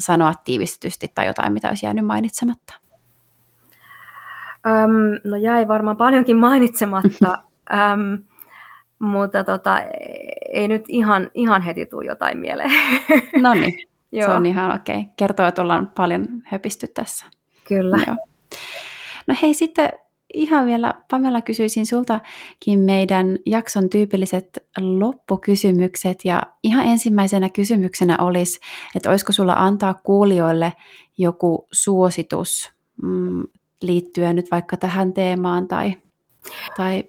[0.00, 2.74] sanoa tiivistetysti tai jotain, mitä olisi jäänyt mainitsematta?
[4.66, 7.38] Öm, no jäi varmaan paljonkin mainitsematta.
[7.92, 8.18] Öm,
[8.98, 9.80] mutta tota,
[10.52, 12.70] ei nyt ihan, ihan heti tule jotain mieleen.
[13.42, 13.74] No niin,
[14.24, 14.96] se on ihan okei.
[14.96, 15.10] Okay.
[15.16, 17.26] Kertoo, että ollaan paljon höpisty tässä.
[17.68, 17.98] Kyllä.
[18.06, 18.16] Joo.
[19.26, 19.90] No hei, sitten
[20.34, 26.24] ihan vielä Pamela kysyisin sultakin meidän jakson tyypilliset loppukysymykset.
[26.24, 28.60] Ja ihan ensimmäisenä kysymyksenä olisi,
[28.94, 30.72] että olisiko sulla antaa kuulijoille
[31.18, 32.72] joku suositus
[33.02, 33.42] mm,
[33.82, 35.94] liittyen nyt vaikka tähän teemaan tai,
[36.76, 37.04] tai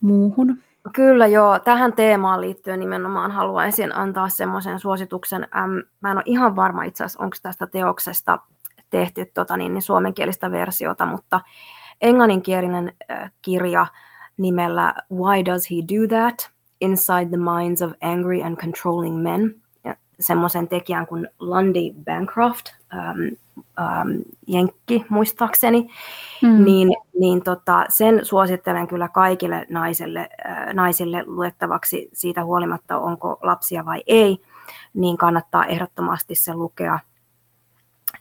[0.00, 0.58] muuhun?
[0.92, 5.42] Kyllä joo, tähän teemaan liittyen nimenomaan haluaisin antaa semmoisen suosituksen.
[5.56, 8.38] Äm, mä en ole ihan varma itse asiassa, onko tästä teoksesta
[8.90, 11.40] tehty tota, niin, niin suomenkielistä versiota, mutta
[12.00, 13.86] englanninkielinen äh, kirja
[14.36, 16.50] nimellä Why Does He Do That?
[16.80, 19.54] Inside the Minds of Angry and Controlling Men.
[20.20, 23.20] semmoisen tekijän kuin Lundy Bancroft, ähm,
[23.80, 25.88] ähm, Jenkki muistaakseni,
[26.42, 26.64] mm.
[26.64, 26.88] niin,
[27.20, 34.02] niin tota, sen suosittelen kyllä kaikille naisille, äh, naisille luettavaksi siitä huolimatta, onko lapsia vai
[34.06, 34.38] ei,
[34.94, 36.98] niin kannattaa ehdottomasti se lukea.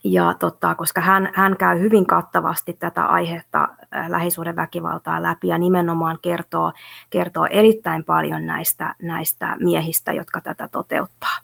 [0.04, 6.20] Ja tota, koska hän, hän käy hyvin kattavasti tätä aihetta äh, lähisuhdeväkivaltaa läpi ja nimenomaan
[6.22, 6.74] kertoo,
[7.10, 11.38] kertoo erittäin paljon näistä, näistä miehistä, jotka tätä toteuttaa.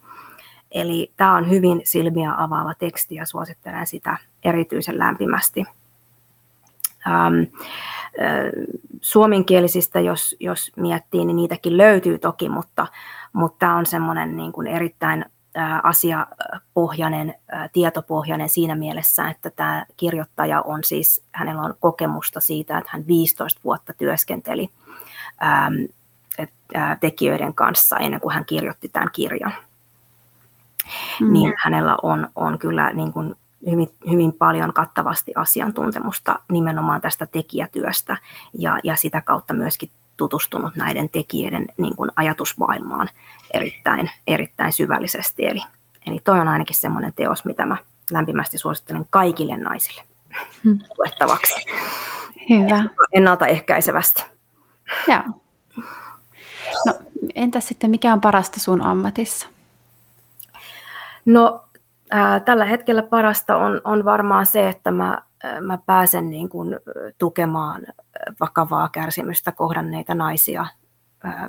[0.71, 5.65] Eli tämä on hyvin silmiä avaava teksti ja suosittelen sitä erityisen lämpimästi.
[7.07, 8.65] Ähm, äh,
[9.01, 12.87] suomenkielisistä, jos, jos miettii, niin niitäkin löytyy toki, mutta,
[13.33, 15.25] mutta tämä on semmoinen niin kuin erittäin
[15.83, 17.35] asiapohjainen,
[17.73, 23.61] tietopohjainen siinä mielessä, että tämä kirjoittaja on siis, hänellä on kokemusta siitä, että hän 15
[23.63, 24.69] vuotta työskenteli
[26.99, 29.53] tekijöiden kanssa ennen kuin hän kirjoitti tämän kirjan
[31.19, 31.33] mm.
[31.33, 33.35] niin hänellä on, on kyllä niin kuin
[33.71, 38.17] hyvin, hyvin paljon kattavasti asiantuntemusta nimenomaan tästä tekijätyöstä
[38.57, 43.09] ja, ja sitä kautta myöskin tutustunut näiden tekijöiden niin kuin ajatusmaailmaan
[43.53, 45.45] erittäin, erittäin syvällisesti.
[45.45, 45.61] Eli,
[46.07, 47.77] eli toi on ainakin semmoinen teos, mitä mä
[48.11, 50.03] lämpimästi suosittelen kaikille naisille.
[50.63, 50.79] hmm.
[50.97, 51.65] luettavaksi.
[52.49, 52.83] Hyvä.
[53.11, 54.23] Ennaltaehkäisevästi.
[55.07, 55.23] Joo.
[56.85, 56.93] No,
[57.35, 59.47] entäs sitten mikä on parasta sun ammatissa?
[61.25, 61.62] No,
[62.13, 65.17] ää, tällä hetkellä parasta on, on varmaan se, että mä,
[65.61, 66.79] mä pääsen niin kuin
[67.17, 67.81] tukemaan
[68.39, 70.65] vakavaa kärsimystä kohdanneita naisia,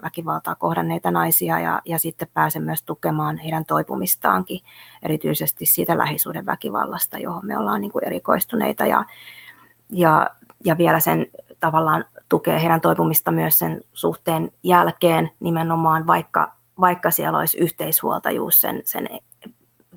[0.02, 4.60] väkivaltaa kohdanneita naisia ja, ja sitten pääsen myös tukemaan heidän toipumistaankin,
[5.02, 9.04] erityisesti siitä lähisuuden väkivallasta, johon me ollaan niin kuin erikoistuneita ja,
[9.92, 10.30] ja,
[10.64, 11.26] ja vielä sen
[11.60, 18.82] tavallaan tukee heidän toipumista myös sen suhteen jälkeen nimenomaan, vaikka, vaikka siellä olisi yhteishuoltajuus sen,
[18.84, 19.08] sen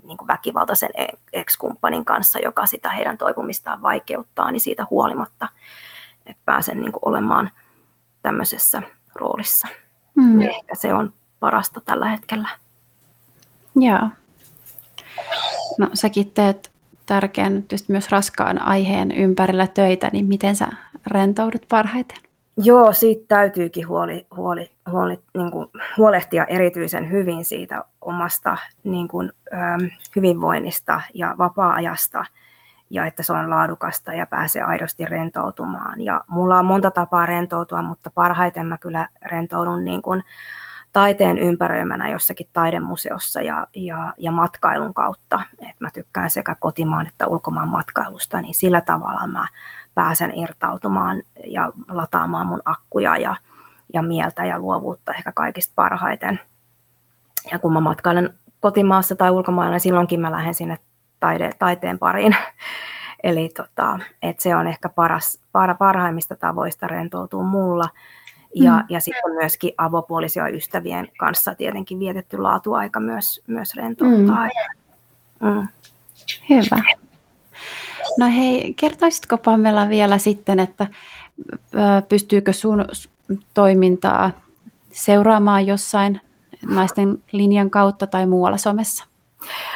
[0.07, 0.89] niin kuin väkivaltaisen
[1.33, 5.47] ex-kumppanin kanssa, joka sitä heidän toipumistaan vaikeuttaa, niin siitä huolimatta
[6.27, 7.51] että pääsen niin kuin olemaan
[8.21, 8.81] tämmöisessä
[9.15, 9.67] roolissa.
[10.15, 10.41] Mm.
[10.41, 12.49] Ehkä se on parasta tällä hetkellä.
[13.75, 14.09] Joo.
[15.77, 16.71] No säkin teet
[17.05, 20.67] tärkeän myös raskaan aiheen ympärillä töitä, niin miten sä
[21.07, 22.17] rentoudut parhaiten?
[22.57, 25.67] Joo, siitä täytyykin huoli, huoli, huoli, niin kuin
[25.97, 29.31] huolehtia erityisen hyvin siitä omasta niin kuin,
[30.15, 32.25] hyvinvoinnista ja vapaa-ajasta
[32.89, 36.01] ja että se on laadukasta ja pääsee aidosti rentoutumaan.
[36.01, 40.23] Ja mulla on monta tapaa rentoutua, mutta parhaiten mä kyllä rentoudun niin kuin
[40.93, 45.41] taiteen ympäröimänä jossakin taidemuseossa ja, ja, ja matkailun kautta.
[45.69, 49.47] Et mä tykkään sekä kotimaan että ulkomaan matkailusta, niin sillä tavalla mä
[49.97, 53.35] pääsen irtautumaan ja lataamaan mun akkuja ja,
[53.93, 56.39] ja mieltä ja luovuutta ehkä kaikista parhaiten.
[57.51, 60.77] Ja kun mä matkailen kotimaassa tai ulkomailla, niin silloinkin mä lähden sinne
[61.19, 62.35] taide, taiteen pariin.
[63.23, 67.89] Eli tota, et se on ehkä paras, par, parhaimmista tavoista rentoutua mulla.
[68.55, 68.85] Ja, mm.
[68.89, 74.49] ja sitten myöskin avopuolisia ystävien kanssa tietenkin vietetty laatuaika myös, myös rentouttaa.
[75.41, 75.49] Mm.
[75.49, 75.67] Mm.
[76.49, 77.06] Hyvä.
[78.17, 80.87] No hei, kertoisitko Pamela vielä sitten, että
[82.09, 82.85] pystyykö sun
[83.53, 84.31] toimintaa
[84.91, 86.21] seuraamaan jossain
[86.69, 89.05] naisten linjan kautta tai muualla somessa?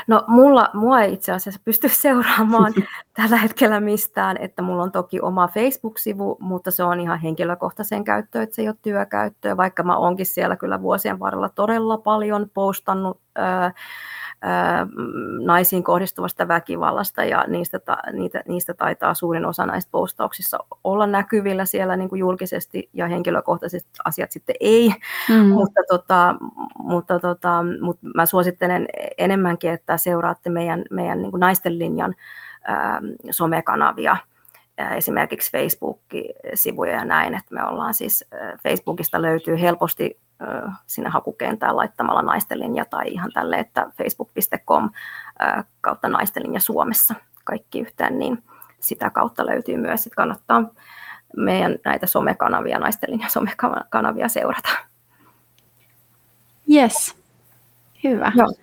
[0.08, 2.74] No mulla, mua ei itse asiassa pysty seuraamaan
[3.18, 8.44] tällä hetkellä mistään, että mulla on toki oma Facebook-sivu, mutta se on ihan henkilökohtaisen käyttöön,
[8.44, 13.20] että se ei ole työkäyttöä, vaikka mä oonkin siellä kyllä vuosien varrella todella paljon postannut
[13.36, 13.74] ää,
[15.46, 17.80] naisiin kohdistuvasta väkivallasta ja niistä,
[18.14, 23.90] niitä, niistä taitaa suurin osa näistä postauksissa olla näkyvillä siellä niin kuin julkisesti ja henkilökohtaisesti
[24.06, 24.90] asiat sitten ei,
[25.30, 25.46] mm.
[25.48, 26.36] mutta, tota,
[26.78, 28.88] mutta, tota, mutta mä suosittelen
[29.18, 32.16] enemmänkin, että seuraatte meidän, meidän niin kuin naisten linjan
[32.64, 33.02] ää,
[33.32, 34.18] somekanavia,
[34.96, 38.26] esimerkiksi Facebook-sivuja ja näin, että me ollaan siis,
[38.64, 40.20] Facebookista löytyy helposti
[40.88, 44.90] sinne hakukentään laittamalla naistelinja tai ihan tälle, että facebook.com
[45.82, 48.44] kautta naistelinja Suomessa kaikki yhteen, niin
[48.80, 50.04] sitä kautta löytyy myös.
[50.04, 50.64] Sitten kannattaa
[51.38, 54.70] meidän näitä somekanavia, naistelinja somekanavia seurata.
[56.74, 57.16] Yes,
[58.04, 58.32] hyvä.
[58.36, 58.54] Joo.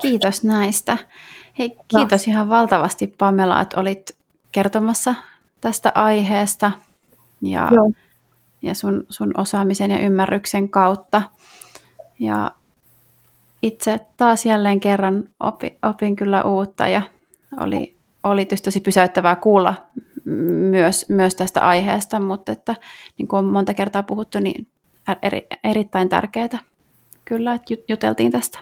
[0.00, 0.98] Kiitos näistä.
[1.58, 2.30] Hei, kiitos no.
[2.30, 4.16] ihan valtavasti Pamela, että olit
[4.52, 5.14] kertomassa
[5.60, 6.72] tästä aiheesta.
[7.42, 7.92] Ja Joo
[8.62, 11.22] ja sun, sun osaamisen ja ymmärryksen kautta.
[12.18, 12.50] Ja
[13.62, 17.02] itse taas jälleen kerran opin, opin kyllä uutta ja
[17.60, 19.74] oli, oli tosi pysäyttävää kuulla
[20.24, 22.76] myös, myös tästä aiheesta, mutta että
[23.18, 24.66] niin kuin on monta kertaa puhuttu, niin
[25.22, 26.58] eri, erittäin tärkeää
[27.24, 28.58] kyllä, että juteltiin tästä.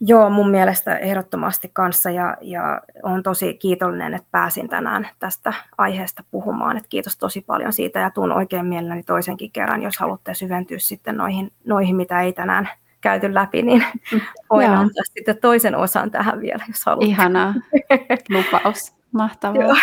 [0.00, 6.24] Joo, mun mielestä ehdottomasti kanssa ja, ja olen tosi kiitollinen, että pääsin tänään tästä aiheesta
[6.30, 6.76] puhumaan.
[6.76, 11.16] Et kiitos tosi paljon siitä ja tuun oikein mielelläni toisenkin kerran, jos haluatte syventyä sitten
[11.16, 12.68] noihin, noihin mitä ei tänään
[13.00, 13.84] käyty läpi, niin
[14.50, 14.74] voin Joo.
[14.74, 17.06] antaa sitten toisen osan tähän vielä, jos haluatte.
[17.06, 17.54] Ihanaa,
[18.34, 18.96] lupaus.
[19.12, 19.76] Mahtavaa.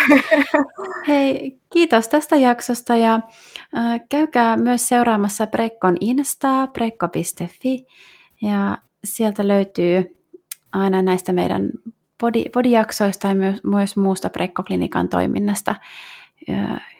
[1.08, 7.86] Hei, kiitos tästä jaksosta ja äh, käykää myös seuraamassa Prekkon Instaa, prekko.fi
[8.42, 10.16] ja sieltä löytyy
[10.72, 11.70] aina näistä meidän
[12.52, 15.74] podijaksoista ja myös, myös muusta Prekkoklinikan toiminnasta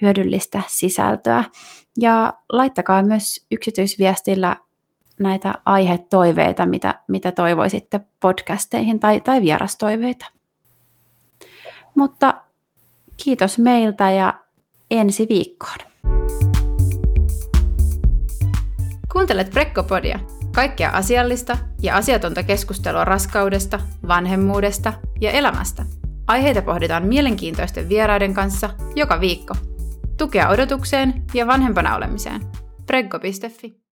[0.03, 1.45] hyödyllistä sisältöä.
[2.01, 4.57] Ja laittakaa myös yksityisviestillä
[5.21, 10.27] näitä aihetoiveita, mitä, mitä toivoisitte podcasteihin tai, tai vierastoiveita.
[11.95, 12.35] Mutta
[13.25, 14.35] kiitos meiltä ja
[14.91, 15.79] ensi viikkoon.
[19.13, 20.19] Kuuntelet Prekkopodia.
[20.55, 25.87] Kaikkea asiallista ja asiatonta keskustelua raskaudesta, vanhemmuudesta ja elämästä.
[26.27, 29.55] Aiheita pohditaan mielenkiintoisten vieraiden kanssa joka viikko.
[30.19, 32.41] Tukea odotukseen ja vanhempana olemiseen.
[32.87, 33.77] Preggo.fi